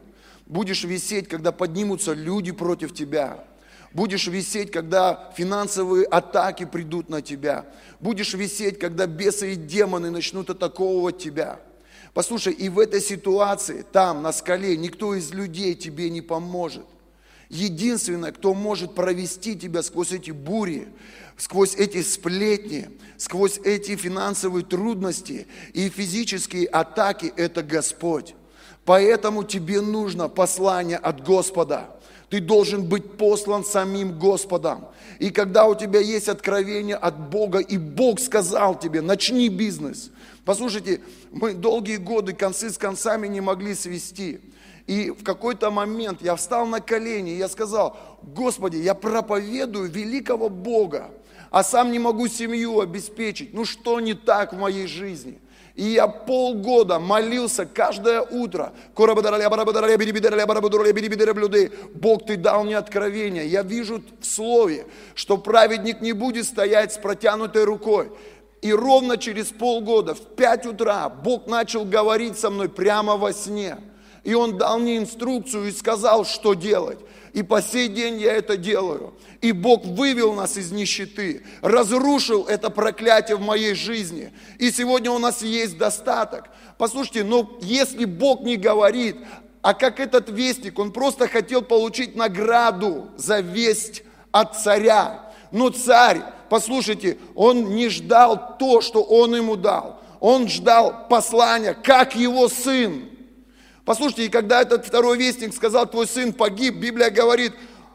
Будешь 0.44 0.84
висеть, 0.84 1.26
когда 1.26 1.52
поднимутся 1.52 2.12
люди 2.12 2.52
против 2.52 2.92
тебя. 2.92 3.44
Будешь 3.94 4.26
висеть, 4.26 4.70
когда 4.70 5.32
финансовые 5.34 6.04
атаки 6.04 6.66
придут 6.66 7.08
на 7.08 7.22
тебя. 7.22 7.64
Будешь 7.98 8.34
висеть, 8.34 8.78
когда 8.78 9.06
бесы 9.06 9.54
и 9.54 9.56
демоны 9.56 10.10
начнут 10.10 10.50
атаковывать 10.50 11.16
тебя. 11.16 11.58
Послушай, 12.12 12.52
и 12.52 12.68
в 12.68 12.78
этой 12.78 13.00
ситуации, 13.00 13.86
там, 13.90 14.20
на 14.20 14.32
скале, 14.32 14.76
никто 14.76 15.14
из 15.14 15.32
людей 15.32 15.74
тебе 15.74 16.10
не 16.10 16.20
поможет. 16.20 16.84
Единственное, 17.48 18.32
кто 18.32 18.54
может 18.54 18.94
провести 18.94 19.56
тебя 19.56 19.82
сквозь 19.82 20.12
эти 20.12 20.32
бури, 20.32 20.88
сквозь 21.36 21.74
эти 21.76 22.02
сплетни, 22.02 22.90
сквозь 23.16 23.58
эти 23.62 23.94
финансовые 23.94 24.64
трудности 24.64 25.46
и 25.72 25.88
физические 25.88 26.66
атаки, 26.66 27.32
это 27.36 27.62
Господь. 27.62 28.34
Поэтому 28.84 29.44
тебе 29.44 29.80
нужно 29.80 30.28
послание 30.28 30.96
от 30.96 31.24
Господа. 31.24 31.90
Ты 32.30 32.40
должен 32.40 32.84
быть 32.84 33.16
послан 33.16 33.64
самим 33.64 34.18
Господом. 34.18 34.86
И 35.20 35.30
когда 35.30 35.66
у 35.66 35.76
тебя 35.76 36.00
есть 36.00 36.28
откровение 36.28 36.96
от 36.96 37.30
Бога, 37.30 37.60
и 37.60 37.78
Бог 37.78 38.18
сказал 38.18 38.78
тебе, 38.78 39.00
начни 39.00 39.48
бизнес. 39.48 40.10
Послушайте, 40.44 41.00
мы 41.30 41.54
долгие 41.54 41.96
годы 41.96 42.32
концы 42.32 42.70
с 42.70 42.78
концами 42.78 43.28
не 43.28 43.40
могли 43.40 43.74
свести. 43.74 44.40
И 44.86 45.10
в 45.10 45.24
какой-то 45.24 45.70
момент 45.70 46.22
я 46.22 46.36
встал 46.36 46.66
на 46.66 46.80
колени, 46.80 47.32
и 47.32 47.38
я 47.38 47.48
сказал, 47.48 47.96
Господи, 48.22 48.76
я 48.76 48.94
проповедую 48.94 49.90
великого 49.90 50.48
Бога, 50.48 51.10
а 51.50 51.64
сам 51.64 51.90
не 51.90 51.98
могу 51.98 52.28
семью 52.28 52.80
обеспечить. 52.80 53.52
Ну 53.52 53.64
что 53.64 53.98
не 54.00 54.14
так 54.14 54.52
в 54.52 54.58
моей 54.58 54.86
жизни? 54.86 55.40
И 55.74 55.84
я 55.84 56.06
полгода 56.06 56.98
молился 56.98 57.66
каждое 57.66 58.22
утро. 58.22 58.72
Бог, 61.92 62.24
ты 62.24 62.36
дал 62.36 62.64
мне 62.64 62.78
откровение. 62.78 63.46
Я 63.46 63.62
вижу 63.62 64.02
в 64.20 64.24
слове, 64.24 64.86
что 65.14 65.36
праведник 65.36 66.00
не 66.00 66.12
будет 66.12 66.46
стоять 66.46 66.94
с 66.94 66.96
протянутой 66.96 67.64
рукой. 67.64 68.10
И 68.62 68.72
ровно 68.72 69.18
через 69.18 69.48
полгода, 69.48 70.14
в 70.14 70.22
5 70.34 70.66
утра, 70.66 71.10
Бог 71.10 71.46
начал 71.46 71.84
говорить 71.84 72.38
со 72.38 72.48
мной 72.48 72.70
прямо 72.70 73.18
во 73.18 73.34
сне. 73.34 73.76
И 74.26 74.34
Он 74.34 74.58
дал 74.58 74.80
мне 74.80 74.98
инструкцию 74.98 75.68
и 75.68 75.70
сказал, 75.72 76.24
что 76.24 76.54
делать. 76.54 76.98
И 77.32 77.44
по 77.44 77.62
сей 77.62 77.86
день 77.86 78.20
я 78.20 78.32
это 78.32 78.56
делаю. 78.56 79.14
И 79.40 79.52
Бог 79.52 79.84
вывел 79.84 80.34
нас 80.34 80.56
из 80.56 80.72
нищеты, 80.72 81.44
разрушил 81.62 82.44
это 82.46 82.68
проклятие 82.68 83.36
в 83.36 83.40
моей 83.40 83.74
жизни. 83.74 84.32
И 84.58 84.72
сегодня 84.72 85.12
у 85.12 85.18
нас 85.18 85.42
есть 85.42 85.78
достаток. 85.78 86.46
Послушайте, 86.76 87.22
но 87.22 87.56
если 87.60 88.04
Бог 88.04 88.40
не 88.40 88.56
говорит, 88.56 89.16
а 89.62 89.74
как 89.74 90.00
этот 90.00 90.28
вестник, 90.28 90.76
он 90.80 90.90
просто 90.90 91.28
хотел 91.28 91.62
получить 91.62 92.16
награду 92.16 93.10
за 93.16 93.38
весть 93.38 94.02
от 94.32 94.58
царя. 94.58 95.30
Но 95.52 95.68
царь, 95.68 96.20
послушайте, 96.50 97.16
он 97.36 97.76
не 97.76 97.88
ждал 97.90 98.56
то, 98.58 98.80
что 98.80 99.04
он 99.04 99.36
ему 99.36 99.54
дал. 99.54 100.00
Он 100.18 100.48
ждал 100.48 101.06
послания, 101.08 101.74
как 101.74 102.16
его 102.16 102.48
сын. 102.48 103.15
Послушайте, 103.86 104.26
и 104.26 104.28
когда 104.28 104.62
этот 104.62 104.84
второй 104.84 105.16
вестник 105.16 105.54
сказал, 105.54 105.88
твой 105.88 106.08
сын 106.08 106.32
погиб, 106.32 106.74
Библия 106.74 107.08
говорит, 107.08 107.52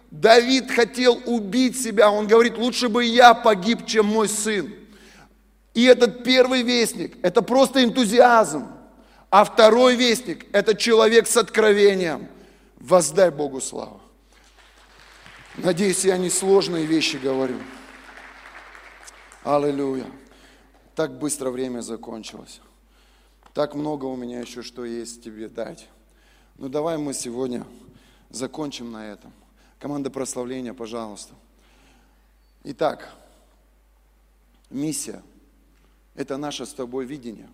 Давид 0.10 0.72
хотел 0.72 1.22
убить 1.26 1.78
себя. 1.80 2.10
Он 2.10 2.28
говорит, 2.28 2.58
лучше 2.58 2.88
бы 2.88 3.04
я 3.04 3.34
погиб, 3.34 3.86
чем 3.86 4.06
мой 4.06 4.30
сын. 4.30 4.74
И 5.74 5.84
этот 5.84 6.24
первый 6.24 6.64
вестник, 6.64 7.18
это 7.22 7.42
просто 7.42 7.84
энтузиазм. 7.84 8.70
А 9.30 9.44
второй 9.44 9.98
вестник, 9.98 10.46
это 10.54 10.76
человек 10.76 11.28
с 11.28 11.36
откровением. 11.36 12.30
Воздай 12.78 13.30
Богу 13.30 13.60
славу. 13.60 14.02
Надеюсь, 15.58 16.06
я 16.06 16.18
не 16.18 16.30
сложные 16.30 16.86
вещи 16.86 17.18
говорю. 17.18 17.58
Аллилуйя. 19.44 20.06
Так 20.96 21.20
быстро 21.20 21.50
время 21.50 21.82
закончилось. 21.82 22.62
Так 23.54 23.76
много 23.76 24.06
у 24.06 24.16
меня 24.16 24.40
еще 24.40 24.62
что 24.62 24.86
есть 24.86 25.24
тебе 25.24 25.50
дать. 25.50 25.90
Ну 26.58 26.70
давай 26.70 26.98
мы 26.98 27.14
сегодня 27.14 27.66
закончим 28.30 28.92
на 28.92 29.12
этом. 29.12 29.34
Команда 29.78 30.10
прославления, 30.10 30.74
пожалуйста. 30.74 31.34
Итак, 32.64 33.14
миссия– 34.70 35.22
это 36.16 36.38
наше 36.38 36.66
с 36.66 36.74
тобой 36.74 37.06
видение. 37.06 37.50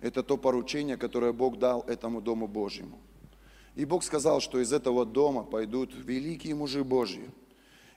Это 0.00 0.22
то 0.22 0.36
поручение, 0.36 0.96
которое 0.96 1.32
Бог 1.32 1.58
дал 1.58 1.80
этому 1.82 2.20
Дому 2.20 2.46
Божьему. 2.46 2.98
И 3.74 3.84
Бог 3.84 4.04
сказал, 4.04 4.40
что 4.40 4.60
из 4.60 4.72
этого 4.72 5.04
дома 5.04 5.42
пойдут 5.42 5.94
великие 5.94 6.54
мужи 6.54 6.84
Божьи. 6.84 7.28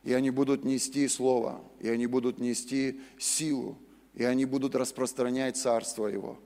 И 0.03 0.13
они 0.13 0.31
будут 0.31 0.63
нести 0.63 1.07
Слово, 1.07 1.61
и 1.79 1.89
они 1.89 2.07
будут 2.07 2.39
нести 2.39 3.01
силу, 3.19 3.77
и 4.13 4.23
они 4.23 4.45
будут 4.45 4.73
распространять 4.73 5.57
Царство 5.57 6.07
Его. 6.07 6.39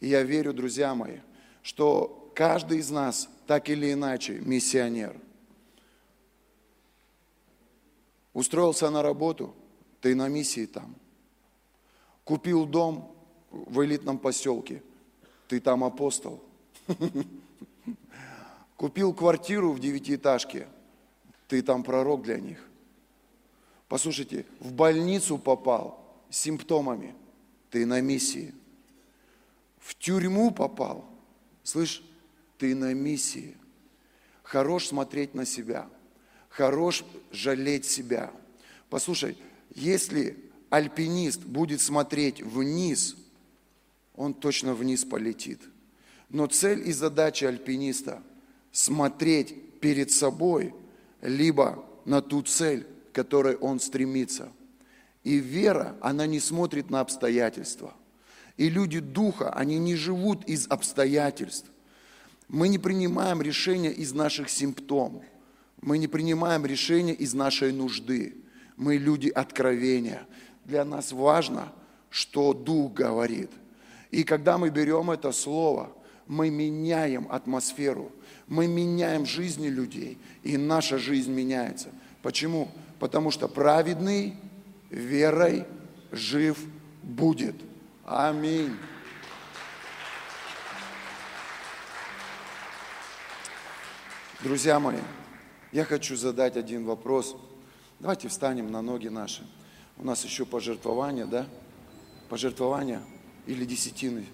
И 0.00 0.08
я 0.08 0.22
верю, 0.22 0.52
друзья 0.52 0.94
мои, 0.94 1.18
что 1.62 2.32
каждый 2.34 2.78
из 2.78 2.90
нас 2.90 3.28
так 3.46 3.68
или 3.68 3.92
иначе 3.92 4.38
миссионер– 4.40 5.16
Устроился 8.32 8.90
на 8.90 9.02
работу, 9.02 9.54
ты 10.00 10.14
на 10.14 10.28
миссии 10.28 10.66
там. 10.66 10.94
Купил 12.24 12.64
дом 12.64 13.12
в 13.50 13.84
элитном 13.84 14.18
поселке, 14.18 14.82
ты 15.48 15.60
там 15.60 15.82
апостол. 15.82 16.42
Купил 18.76 19.12
квартиру 19.12 19.72
в 19.72 19.80
девятиэтажке, 19.80 20.68
ты 21.48 21.60
там 21.62 21.82
пророк 21.82 22.22
для 22.22 22.38
них. 22.38 22.64
Послушайте, 23.88 24.46
в 24.60 24.72
больницу 24.72 25.36
попал 25.36 26.02
с 26.30 26.38
симптомами, 26.38 27.16
ты 27.70 27.84
на 27.84 28.00
миссии. 28.00 28.54
В 29.80 29.96
тюрьму 29.96 30.52
попал, 30.52 31.04
слышь, 31.64 32.04
ты 32.58 32.76
на 32.76 32.94
миссии. 32.94 33.56
Хорош 34.44 34.86
смотреть 34.86 35.34
на 35.34 35.44
себя– 35.44 35.88
хорош 36.50 37.04
жалеть 37.30 37.86
себя. 37.86 38.30
Послушай, 38.90 39.38
если 39.74 40.36
альпинист 40.68 41.42
будет 41.42 41.80
смотреть 41.80 42.42
вниз, 42.42 43.16
он 44.14 44.34
точно 44.34 44.74
вниз 44.74 45.04
полетит. 45.04 45.60
Но 46.28 46.46
цель 46.46 46.86
и 46.86 46.92
задача 46.92 47.48
альпиниста– 47.48 48.22
смотреть 48.72 49.80
перед 49.80 50.10
собой, 50.10 50.74
либо 51.22 51.84
на 52.04 52.20
ту 52.20 52.42
цель, 52.42 52.86
к 53.10 53.14
которой 53.14 53.56
он 53.56 53.80
стремится. 53.80 54.52
И 55.24 55.36
вера, 55.36 55.96
она 56.00 56.26
не 56.26 56.38
смотрит 56.38 56.90
на 56.90 57.00
обстоятельства. 57.00 57.94
И 58.60 58.68
люди 58.68 59.00
духа, 59.00 59.48
они 59.54 59.78
не 59.78 59.96
живут 59.96 60.44
из 60.44 60.66
обстоятельств. 60.68 61.70
Мы 62.46 62.68
не 62.68 62.76
принимаем 62.76 63.40
решения 63.40 63.90
из 63.90 64.12
наших 64.12 64.50
симптомов. 64.50 65.24
Мы 65.80 65.96
не 65.96 66.08
принимаем 66.08 66.66
решения 66.66 67.14
из 67.14 67.32
нашей 67.32 67.72
нужды. 67.72 68.34
Мы 68.76 68.98
люди 68.98 69.30
откровения. 69.30 70.26
Для 70.66 70.84
нас 70.84 71.10
важно, 71.10 71.72
что 72.10 72.52
Дух 72.52 72.92
говорит. 72.92 73.50
И 74.10 74.24
когда 74.24 74.58
мы 74.58 74.68
берем 74.68 75.10
это 75.10 75.32
слово, 75.32 75.90
мы 76.26 76.50
меняем 76.50 77.28
атмосферу, 77.30 78.12
мы 78.46 78.66
меняем 78.66 79.24
жизни 79.24 79.68
людей, 79.68 80.18
и 80.42 80.58
наша 80.58 80.98
жизнь 80.98 81.32
меняется. 81.32 81.88
Почему? 82.20 82.68
Потому 82.98 83.30
что 83.30 83.48
праведный 83.48 84.34
верой 84.90 85.64
жив 86.12 86.58
будет. 87.02 87.54
Аминь. 88.12 88.76
Друзья 94.40 94.80
мои, 94.80 94.98
я 95.70 95.84
хочу 95.84 96.16
задать 96.16 96.56
один 96.56 96.86
вопрос. 96.86 97.36
Давайте 98.00 98.26
встанем 98.26 98.72
на 98.72 98.82
ноги 98.82 99.06
наши. 99.06 99.46
У 99.96 100.04
нас 100.04 100.24
еще 100.24 100.44
пожертвования, 100.44 101.24
да? 101.24 101.46
Пожертвования 102.28 103.00
или 103.46 103.64
десятины? 103.64 104.26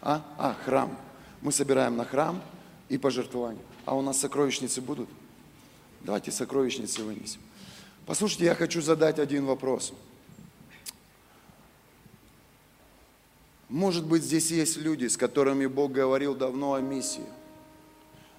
А? 0.00 0.24
А, 0.38 0.54
храм. 0.64 0.96
Мы 1.40 1.50
собираем 1.50 1.96
на 1.96 2.04
храм 2.04 2.40
и 2.88 2.96
пожертвования. 2.96 3.62
А 3.86 3.96
у 3.96 4.02
нас 4.02 4.20
сокровищницы 4.20 4.80
будут? 4.80 5.08
Давайте 6.02 6.30
сокровищницы 6.30 7.02
вынесем. 7.02 7.40
Послушайте, 8.06 8.44
я 8.44 8.54
хочу 8.54 8.80
задать 8.80 9.18
один 9.18 9.46
вопрос. 9.46 9.92
Может 13.68 14.06
быть, 14.06 14.22
здесь 14.22 14.50
есть 14.50 14.76
люди, 14.76 15.06
с 15.06 15.16
которыми 15.16 15.66
Бог 15.66 15.92
говорил 15.92 16.34
давно 16.34 16.74
о 16.74 16.80
миссии– 16.80 17.26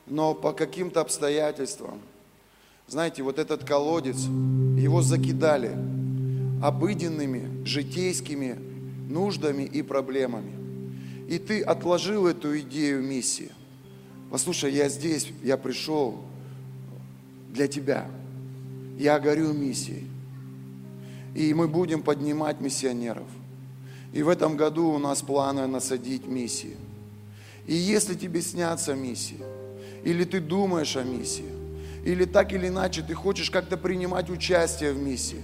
но 0.07 0.35
по 0.35 0.53
каким-то 0.53 1.01
обстоятельствам, 1.01 1.99
знаете, 2.87 3.23
вот 3.23 3.39
этот 3.39 3.63
колодец, 3.63 4.17
его 4.17 5.01
закидали 5.01 5.75
обыденными, 6.61 7.65
житейскими 7.65 8.57
нуждами 9.09 9.63
и 9.63 9.81
проблемами. 9.81 10.53
И 11.27 11.39
ты 11.39 11.61
отложил 11.61 12.27
эту 12.27 12.59
идею 12.59 13.01
миссии. 13.01 13.51
Послушай, 14.29 14.73
я 14.73 14.89
здесь, 14.89 15.31
я 15.43 15.57
пришел 15.57 16.23
для 17.49 17.67
тебя. 17.67 18.05
Я 18.99 19.19
горю 19.19 19.53
миссией. 19.53 20.07
И 21.33 21.53
мы 21.53 21.67
будем 21.67 22.03
поднимать 22.03 22.61
миссионеров. 22.61 23.27
И 24.15 24.23
в 24.23 24.29
этом 24.29 24.55
году 24.55 24.91
у 24.91 24.97
нас 24.97 25.21
планы 25.21 25.67
насадить 25.67 26.25
миссии. 26.25 26.77
И 27.67 27.73
если 27.75 28.13
тебе 28.13 28.41
снятся 28.41 28.95
миссии, 28.95 29.41
или 30.05 30.23
ты 30.23 30.39
думаешь 30.39 30.95
о 30.95 31.03
миссии, 31.03 31.51
или 32.05 32.23
так 32.23 32.53
или 32.53 32.69
иначе 32.69 33.01
ты 33.01 33.13
хочешь 33.13 33.51
как-то 33.51 33.75
принимать 33.75 34.29
участие 34.29 34.93
в 34.93 34.97
миссии, 34.97 35.41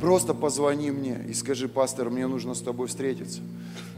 просто 0.00 0.32
позвони 0.32 0.90
мне 0.90 1.22
и 1.28 1.34
скажи, 1.34 1.68
пастор, 1.68 2.08
мне 2.08 2.26
нужно 2.26 2.54
с 2.54 2.62
тобой 2.62 2.88
встретиться. 2.88 3.42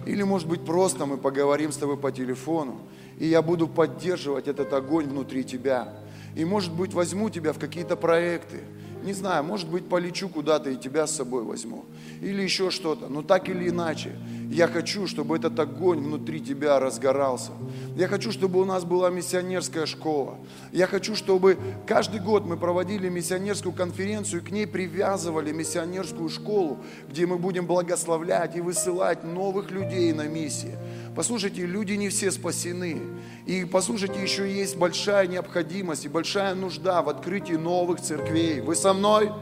Или, 0.06 0.24
может 0.24 0.48
быть, 0.48 0.64
просто 0.64 1.06
мы 1.06 1.18
поговорим 1.18 1.70
с 1.70 1.76
тобой 1.76 1.96
по 1.96 2.10
телефону, 2.10 2.80
и 3.20 3.28
я 3.28 3.42
буду 3.42 3.68
поддерживать 3.68 4.48
этот 4.48 4.72
огонь 4.72 5.06
внутри 5.06 5.44
тебя. 5.44 5.94
И, 6.34 6.44
может 6.44 6.72
быть, 6.72 6.92
возьму 6.94 7.30
тебя 7.30 7.52
в 7.52 7.60
какие-то 7.60 7.94
проекты, 7.94 8.58
не 9.06 9.12
знаю, 9.12 9.44
может 9.44 9.68
быть, 9.68 9.88
полечу 9.88 10.28
куда-то 10.28 10.68
и 10.68 10.76
тебя 10.76 11.06
с 11.06 11.14
собой 11.14 11.44
возьму. 11.44 11.84
Или 12.20 12.42
еще 12.42 12.70
что-то. 12.70 13.06
Но 13.08 13.22
так 13.22 13.48
или 13.48 13.68
иначе, 13.68 14.18
я 14.50 14.66
хочу, 14.66 15.06
чтобы 15.06 15.36
этот 15.36 15.58
огонь 15.60 16.00
внутри 16.00 16.40
тебя 16.40 16.80
разгорался. 16.80 17.52
Я 17.96 18.08
хочу, 18.08 18.32
чтобы 18.32 18.60
у 18.60 18.64
нас 18.64 18.84
была 18.84 19.10
миссионерская 19.10 19.86
школа. 19.86 20.38
Я 20.72 20.88
хочу, 20.88 21.14
чтобы 21.14 21.56
каждый 21.86 22.20
год 22.20 22.46
мы 22.46 22.56
проводили 22.56 23.08
миссионерскую 23.08 23.72
конференцию 23.72 24.42
и 24.42 24.44
к 24.44 24.50
ней 24.50 24.66
привязывали 24.66 25.52
миссионерскую 25.52 26.28
школу, 26.28 26.78
где 27.08 27.26
мы 27.26 27.38
будем 27.38 27.66
благословлять 27.66 28.56
и 28.56 28.60
высылать 28.60 29.22
новых 29.22 29.70
людей 29.70 30.12
на 30.12 30.26
миссии. 30.26 30.76
Послушайте, 31.16 31.64
люди 31.64 31.94
не 31.94 32.10
все 32.10 32.30
спасены. 32.30 33.00
И 33.46 33.64
послушайте, 33.64 34.22
еще 34.22 34.52
есть 34.52 34.76
большая 34.76 35.26
необходимость 35.26 36.04
и 36.04 36.08
большая 36.08 36.54
нужда 36.54 37.00
в 37.00 37.08
открытии 37.08 37.54
новых 37.54 38.02
церквей. 38.02 38.60
Вы 38.60 38.76
со 38.76 38.92
мной? 38.92 39.32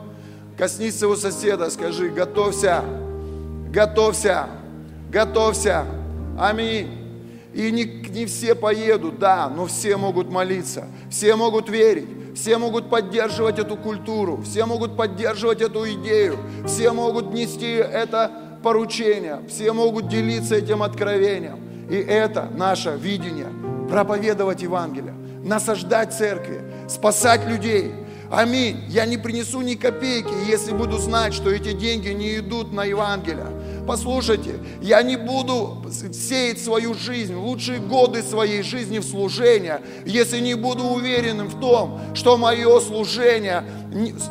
Коснись 0.56 0.96
своего 0.96 1.16
соседа, 1.16 1.68
скажи, 1.70 2.10
готовься, 2.10 2.84
готовься, 3.72 4.46
готовься. 5.10 5.84
Аминь. 6.38 6.88
И 7.52 7.72
не, 7.72 7.84
не 7.84 8.26
все 8.26 8.54
поедут, 8.54 9.18
да, 9.18 9.48
но 9.48 9.66
все 9.66 9.96
могут 9.96 10.30
молиться, 10.30 10.86
все 11.10 11.34
могут 11.34 11.68
верить, 11.68 12.08
все 12.36 12.56
могут 12.56 12.88
поддерживать 12.88 13.58
эту 13.58 13.76
культуру, 13.76 14.40
все 14.42 14.64
могут 14.64 14.96
поддерживать 14.96 15.60
эту 15.60 15.90
идею, 15.90 16.38
все 16.66 16.92
могут 16.92 17.32
нести 17.32 17.72
это 17.72 18.43
поручение, 18.64 19.40
все 19.46 19.72
могут 19.72 20.08
делиться 20.08 20.56
этим 20.56 20.82
откровением. 20.82 21.86
И 21.90 21.96
это 21.96 22.48
наше 22.56 22.96
видение– 22.96 23.48
проповедовать 23.90 24.62
Евангелие, 24.62 25.14
насаждать 25.44 26.14
церкви, 26.14 26.62
спасать 26.88 27.46
людей. 27.46 27.92
Аминь. 28.32 28.78
Я 28.88 29.04
не 29.04 29.18
принесу 29.18 29.60
ни 29.60 29.74
копейки, 29.74 30.32
если 30.48 30.72
буду 30.72 30.96
знать, 30.96 31.34
что 31.34 31.50
эти 31.50 31.72
деньги 31.72 32.08
не 32.08 32.38
идут 32.38 32.72
на 32.72 32.84
Евангелие. 32.84 33.46
Послушайте, 33.86 34.60
я 34.80 35.02
не 35.02 35.16
буду 35.16 35.84
сеять 36.12 36.62
свою 36.62 36.94
жизнь, 36.94 37.34
лучшие 37.34 37.80
годы 37.80 38.22
своей 38.22 38.62
жизни 38.62 38.98
в 38.98 39.04
служение, 39.04 39.82
если 40.06 40.40
не 40.40 40.54
буду 40.54 40.84
уверенным 40.84 41.48
в 41.48 41.60
том, 41.60 42.00
что 42.14 42.38
мое 42.38 42.80
служение 42.80 43.64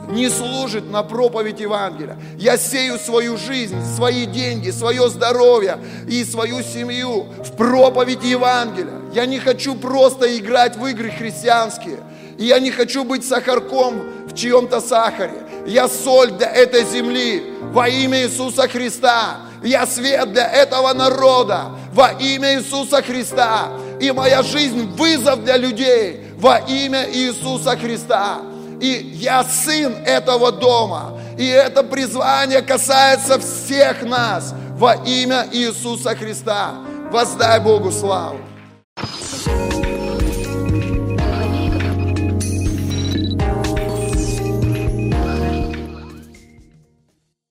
не 0.09 0.29
служит 0.29 0.89
на 0.89 1.03
проповедь 1.03 1.59
Евангелия. 1.59 2.17
Я 2.37 2.57
сею 2.57 2.97
свою 2.97 3.37
жизнь, 3.37 3.77
свои 3.95 4.25
деньги, 4.25 4.71
свое 4.71 5.07
здоровье 5.09 5.77
и 6.07 6.23
свою 6.23 6.63
семью 6.63 7.27
в 7.43 7.55
проповедь 7.55 8.23
Евангелия. 8.23 9.01
Я 9.13 9.27
не 9.27 9.39
хочу 9.39 9.75
просто 9.75 10.35
играть 10.37 10.75
в 10.75 10.85
игры 10.87 11.11
христианские. 11.11 11.99
И 12.37 12.45
я 12.45 12.59
не 12.59 12.71
хочу 12.71 13.03
быть 13.03 13.25
сахарком 13.25 14.03
в 14.27 14.35
чьем-то 14.35 14.81
сахаре. 14.81 15.43
Я 15.65 15.87
соль 15.87 16.31
для 16.31 16.47
этой 16.47 16.83
земли 16.85 17.43
во 17.71 17.87
имя 17.87 18.23
Иисуса 18.23 18.67
Христа. 18.67 19.37
Я 19.63 19.87
свет 19.87 20.33
для 20.33 20.49
этого 20.51 20.93
народа 20.93 21.71
во 21.93 22.11
имя 22.11 22.55
Иисуса 22.55 23.01
Христа. 23.01 23.69
И 23.99 24.11
моя 24.11 24.43
жизнь 24.43 24.91
вызов 24.95 25.43
для 25.43 25.57
людей 25.57 26.27
во 26.37 26.57
имя 26.57 27.07
Иисуса 27.09 27.77
Христа. 27.77 28.41
И 28.81 29.11
я 29.13 29.43
сын 29.43 29.95
этого 30.05 30.51
дома. 30.51 31.19
И 31.37 31.47
это 31.47 31.83
призвание 31.83 32.61
касается 32.61 33.39
всех 33.39 34.03
нас 34.03 34.53
во 34.75 34.95
имя 34.95 35.47
Иисуса 35.51 36.15
Христа. 36.15 36.73
Воздай 37.11 37.59
Богу 37.59 37.91
славу. 37.91 38.39